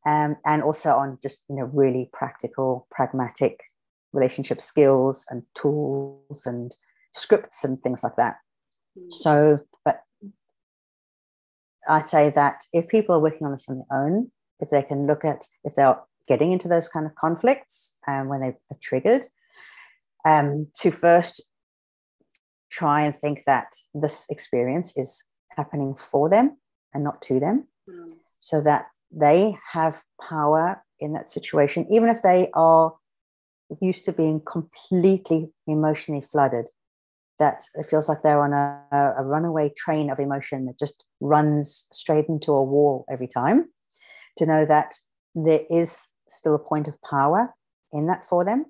[0.07, 3.59] Um, and also on just you know really practical pragmatic
[4.13, 6.71] relationship skills and tools and
[7.13, 8.37] scripts and things like that.
[8.97, 9.13] Mm.
[9.13, 9.61] So,
[11.89, 14.31] I say that if people are working on this on their own,
[14.61, 18.29] if they can look at if they're getting into those kind of conflicts and um,
[18.29, 19.27] when they are triggered,
[20.25, 21.43] um, to first
[22.71, 26.57] try and think that this experience is happening for them
[26.93, 28.11] and not to them, mm.
[28.41, 32.95] so that they have power in that situation, even if they are
[33.81, 36.69] used to being completely emotionally flooded
[37.39, 41.87] that it feels like they're on a, a runaway train of emotion that just runs
[41.93, 43.69] straight into a wall every time.
[44.39, 44.95] To know that
[45.35, 47.55] there is still a point of power
[47.93, 48.67] in that for them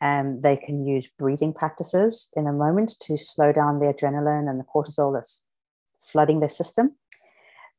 [0.00, 4.60] and they can use breathing practices in a moment to slow down the adrenaline and
[4.60, 5.40] the cortisol that's
[6.00, 6.96] flooding their system.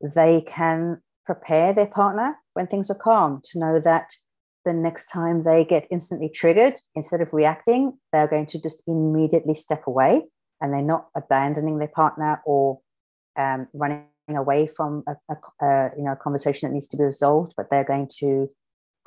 [0.02, 4.10] They can prepare their partner when things are calm to know that
[4.66, 9.54] the next time they get instantly triggered, instead of reacting, they're going to just immediately
[9.54, 10.24] step away
[10.60, 12.80] and they're not abandoning their partner or
[13.38, 17.54] um, running away from a, a, a, you know conversation that needs to be resolved,
[17.56, 18.50] but they're going to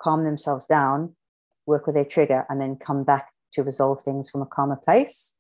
[0.01, 1.15] calm themselves down,
[1.67, 5.35] work with their trigger, and then come back to resolve things from a calmer place.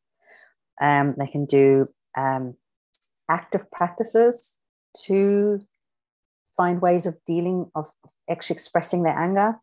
[0.81, 2.55] Um, they can do um,
[3.29, 4.59] active practices
[5.05, 5.61] to
[6.57, 7.87] find ways of dealing of
[8.29, 9.61] actually expressing their anger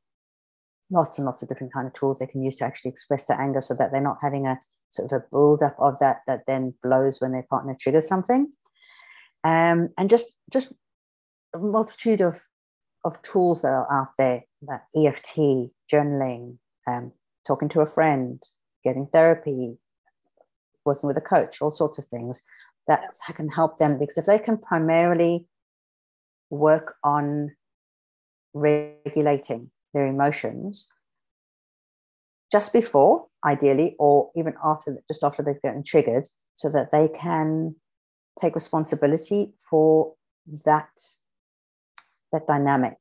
[0.92, 3.40] lots and lots of different kind of tools they can use to actually express their
[3.40, 4.60] anger so that they're not having a
[4.92, 8.52] sort of a build-up of that that then blows when their partner triggers something.
[9.44, 10.74] Um, and just just
[11.54, 12.42] a multitude of
[13.04, 15.38] of tools that are out there that eft
[15.92, 16.58] journaling
[16.88, 17.12] um,
[17.46, 18.42] talking to a friend
[18.84, 19.78] getting therapy
[20.84, 22.42] working with a coach all sorts of things
[22.88, 23.04] that
[23.36, 25.48] can help them because if they can primarily
[26.50, 27.52] work on
[28.54, 30.88] regulating their emotions
[32.52, 37.76] just before, ideally, or even after, just after they've gotten triggered, so that they can
[38.40, 40.14] take responsibility for
[40.66, 40.90] that
[42.32, 42.98] that dynamic.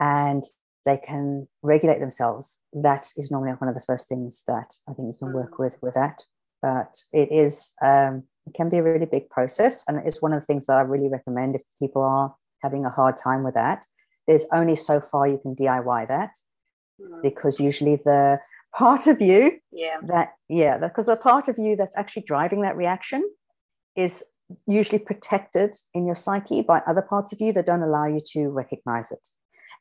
[0.00, 0.44] And
[0.84, 2.60] they can regulate themselves.
[2.72, 5.60] That is normally one of the first things that i think you can work mm.
[5.60, 6.24] with with that.
[6.60, 10.40] But it is um, it can be a really big process and it's one of
[10.40, 13.86] the things that i really recommend if people are having a hard time with that
[14.26, 16.30] there's only so far you can DIY that
[17.00, 17.22] mm.
[17.22, 18.40] because usually the
[18.74, 19.98] part of you yeah.
[20.02, 23.22] that yeah because the part of you that's actually driving that reaction
[23.96, 24.24] is
[24.66, 28.48] usually protected in your psyche by other parts of you that don't allow you to
[28.48, 29.28] recognize it.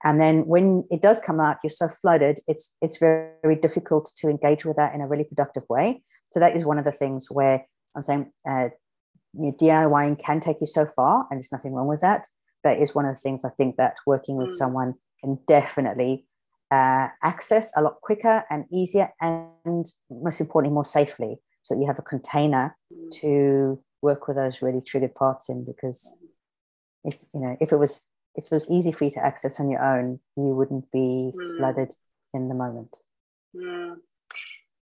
[0.06, 4.12] And then when it does come out you're so flooded it's it's very, very difficult
[4.18, 6.04] to engage with that in a really productive way.
[6.32, 7.66] So that is one of the things where
[7.96, 8.70] i'm saying uh,
[9.34, 12.28] you know, DIYing can take you so far, and there's nothing wrong with that
[12.64, 14.56] that is one of the things I think that working with mm.
[14.56, 16.26] someone can definitely
[16.72, 21.40] uh, access a lot quicker and easier, and most importantly, more safely.
[21.62, 23.12] So you have a container mm.
[23.22, 25.66] to work with those really triggered parts in.
[25.66, 26.16] Because
[27.04, 28.06] if you know, if it was
[28.36, 31.58] if it was easy for you to access on your own, you wouldn't be mm.
[31.58, 31.94] flooded
[32.34, 32.98] in the moment.
[33.56, 33.98] Mm.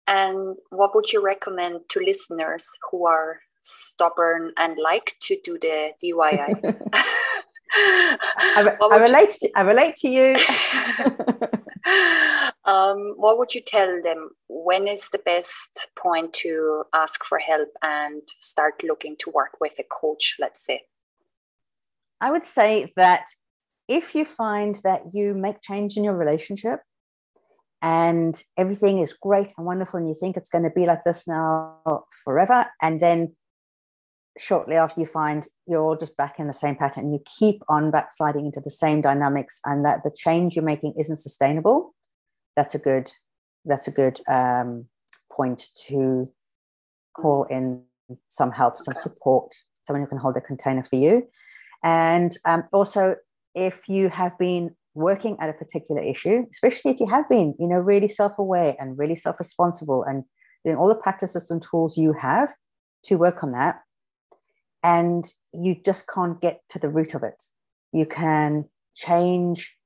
[0.07, 5.93] And what would you recommend to listeners who are stubborn and like to do the
[6.03, 6.81] DIY?
[7.72, 9.30] I, I relate.
[9.30, 10.36] To, I relate to you.
[12.64, 14.30] um, what would you tell them?
[14.48, 19.78] When is the best point to ask for help and start looking to work with
[19.78, 20.36] a coach?
[20.40, 20.82] Let's say.
[22.20, 23.26] I would say that
[23.88, 26.80] if you find that you make change in your relationship
[27.82, 31.26] and everything is great and wonderful and you think it's going to be like this
[31.26, 31.78] now
[32.24, 33.34] forever and then
[34.39, 37.12] shortly after you find you're just back in the same pattern.
[37.12, 41.18] You keep on backsliding into the same dynamics and that the change you're making isn't
[41.18, 41.95] sustainable.
[42.57, 43.11] That's a good
[43.64, 44.87] that's a good um,
[45.31, 46.31] point to
[47.14, 47.83] call in
[48.28, 49.55] some help some support
[49.85, 51.28] someone who can hold a container for you.
[51.83, 53.16] And um, also
[53.55, 57.68] if you have been working at a particular issue especially if you have been you
[57.68, 60.24] know really self-aware and really self-responsible and
[60.64, 62.53] doing all the practices and tools you have
[63.05, 63.81] to work on that
[64.83, 67.43] and you just can't get to the root of it.
[67.93, 69.76] You can change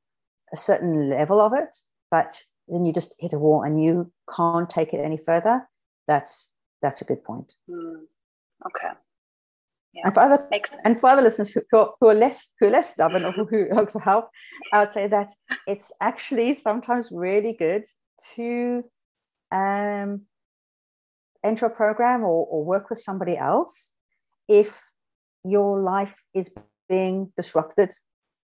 [0.53, 1.77] a certain level of it,
[2.11, 5.69] but then you just hit a wall and you can't take it any further.
[6.07, 7.55] That's that's a good point.
[7.69, 8.03] Mm.
[8.67, 8.95] Okay.
[9.95, 10.03] Yeah.
[10.07, 10.49] And for other
[10.85, 13.93] and for other listeners who, who, are, less who are less stubborn or who look
[13.93, 14.29] for help,
[14.73, 15.29] I would say that
[15.67, 17.85] it's actually sometimes really good
[18.35, 18.85] to
[19.53, 20.23] um,
[21.45, 23.94] enter a program or, or work with somebody else
[24.49, 24.83] if
[25.45, 26.51] your life is
[26.89, 27.93] being disrupted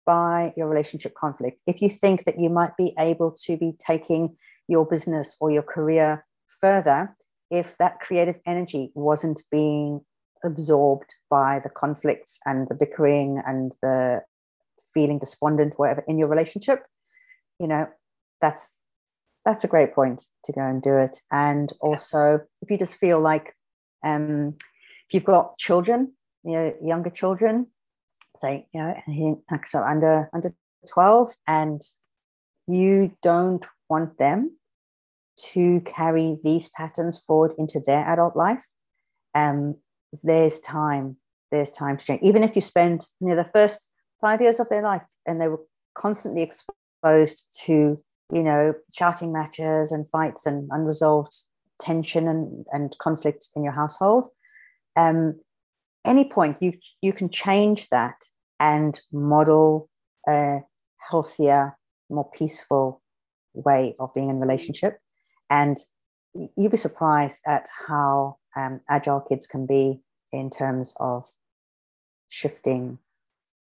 [0.06, 4.36] by your relationship conflict, if you think that you might be able to be taking
[4.68, 6.26] your business or your career
[6.62, 7.16] further
[7.52, 10.02] if that creative energy wasn't being
[10.44, 14.22] absorbed by the conflicts and the bickering and the
[14.94, 16.86] feeling despondent whatever in your relationship
[17.60, 17.88] you know
[18.41, 18.78] that's
[19.46, 21.18] that's a great point to go and do it.
[21.32, 23.56] And also if you just feel like
[24.04, 24.56] um
[25.14, 27.68] you've got children you know younger children
[28.38, 30.53] say you know like so under under
[30.91, 31.82] 12 and
[32.68, 34.57] you don't want them
[35.38, 38.66] to carry these patterns forward into their adult life
[39.36, 39.76] um
[40.24, 41.18] there's time
[41.53, 42.22] there's time to change.
[42.24, 43.89] Even if you spend you know the first
[44.20, 45.61] five years of their life and they were
[45.93, 47.97] constantly exposed to
[48.34, 51.34] you know shouting matches and fights and unresolved
[51.80, 54.30] tension and, and conflict in your household
[54.96, 55.39] um
[56.06, 58.26] any point you you can change that
[58.60, 59.89] and model
[60.28, 60.60] a
[61.10, 61.78] healthier
[62.10, 63.02] more peaceful
[63.54, 65.00] way of being in relationship
[65.50, 65.78] and
[66.34, 71.26] you'd be surprised at how um, agile kids can be in terms of
[72.30, 72.98] shifting,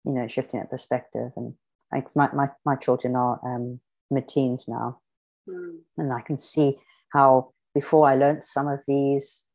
[0.04, 1.30] you know, shifting that perspective.
[1.36, 1.54] And
[1.92, 5.00] like my, my, my children are um, mid-teens now,
[5.48, 5.78] mm.
[5.96, 6.78] and I can see
[7.12, 9.46] how before I learned some of these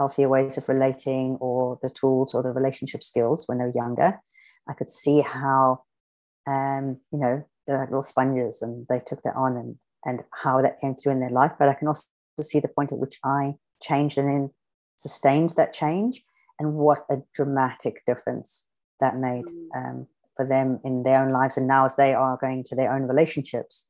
[0.00, 4.18] healthier ways of relating or the tools or the relationship skills when they were younger,
[4.66, 5.82] I could see how,
[6.46, 9.76] um, you know, they're like little sponges and they took that on and,
[10.06, 11.52] and how that came through in their life.
[11.58, 12.04] But I can also
[12.40, 14.50] see the point at which I changed and then
[14.96, 16.22] sustained that change
[16.58, 18.66] and what a dramatic difference
[19.00, 19.66] that made mm.
[19.76, 22.92] um, for them in their own lives and now as they are going to their
[22.92, 23.88] own relationships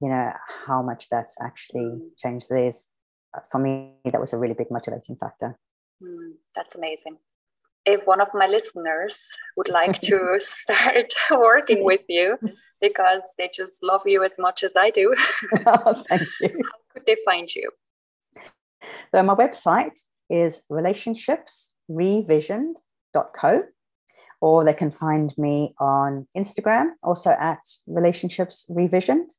[0.00, 0.32] you know
[0.66, 2.08] how much that's actually mm.
[2.22, 2.88] changed theirs
[3.50, 5.58] for me that was a really big motivating factor
[6.02, 7.18] mm, that's amazing
[7.86, 12.36] if one of my listeners would like to start working with you
[12.80, 15.14] because they just love you as much as I do,
[15.66, 16.48] oh, thank you.
[16.48, 17.70] how could they find you?
[19.14, 23.62] So my website is relationshipsrevisioned.co
[24.42, 29.30] or they can find me on Instagram, also at Relationships Revisioned.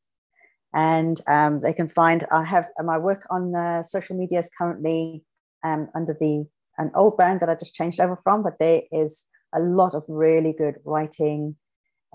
[0.74, 5.24] And um, they can find, I have my work on the social media is currently
[5.63, 6.45] um, under the
[6.80, 10.03] an old brand that I just changed over from, but there is a lot of
[10.07, 11.55] really good writing,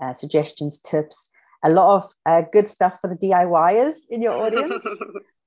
[0.01, 1.29] uh, suggestions, tips,
[1.65, 4.87] a lot of uh, good stuff for the DIYers in your audience.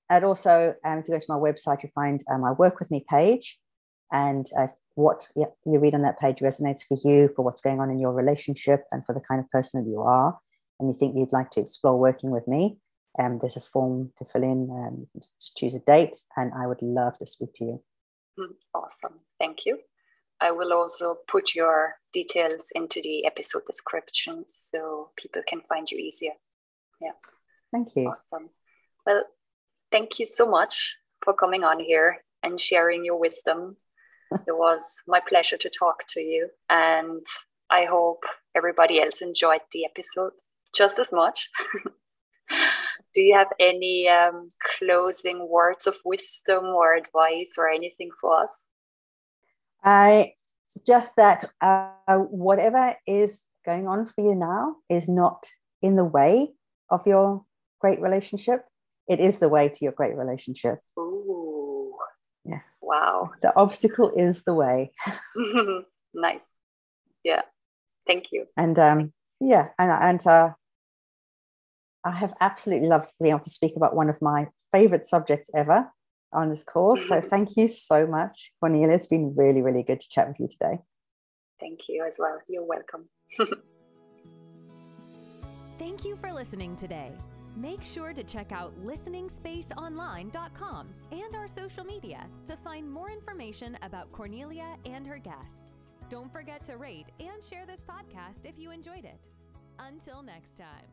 [0.08, 2.90] And also, um, if you go to my website, you find uh, my Work With
[2.90, 3.58] Me page.
[4.12, 7.90] And uh, what you read on that page resonates for you, for what's going on
[7.90, 10.38] in your relationship, and for the kind of person that you are,
[10.78, 12.78] and you think you'd like to explore working with me,
[13.18, 14.68] um, there's a form to fill in.
[14.70, 17.82] Um, just choose a date, and I would love to speak to you.
[18.38, 19.20] Hmm, awesome.
[19.38, 19.78] Thank you.
[20.40, 25.98] I will also put your details into the episode description so people can find you
[25.98, 26.32] easier.
[27.00, 27.12] Yeah.
[27.72, 28.08] Thank you.
[28.08, 28.50] Awesome.
[29.06, 29.24] Well,
[29.90, 33.76] thank you so much for coming on here and sharing your wisdom.
[34.46, 37.24] it was my pleasure to talk to you, and
[37.70, 40.32] I hope everybody else enjoyed the episode
[40.74, 41.48] just as much.
[43.16, 44.48] Do you have any um,
[44.78, 48.66] closing words of wisdom or advice or anything for us?
[49.82, 50.34] I
[50.86, 55.48] just that uh, whatever is going on for you now is not
[55.82, 56.52] in the way
[56.90, 57.44] of your
[57.80, 58.66] great relationship
[59.08, 60.80] it is the way to your great relationship.
[60.98, 61.94] Ooh.
[62.44, 62.60] Yeah.
[62.80, 63.30] Wow.
[63.42, 64.92] The obstacle is the way.
[66.14, 66.50] nice.
[67.24, 67.42] Yeah.
[68.06, 68.46] Thank you.
[68.56, 70.50] And um, yeah, and and uh,
[72.06, 75.90] I have absolutely loved being able to speak about one of my favorite subjects ever
[76.32, 77.08] on this course.
[77.08, 77.28] So mm-hmm.
[77.28, 78.94] thank you so much, Cornelia.
[78.94, 80.78] It's been really, really good to chat with you today.
[81.58, 82.38] Thank you as well.
[82.48, 83.08] You're welcome.
[85.80, 87.10] thank you for listening today.
[87.56, 94.12] Make sure to check out listeningspaceonline.com and our social media to find more information about
[94.12, 95.82] Cornelia and her guests.
[96.08, 99.18] Don't forget to rate and share this podcast if you enjoyed it.
[99.80, 100.86] Until next time.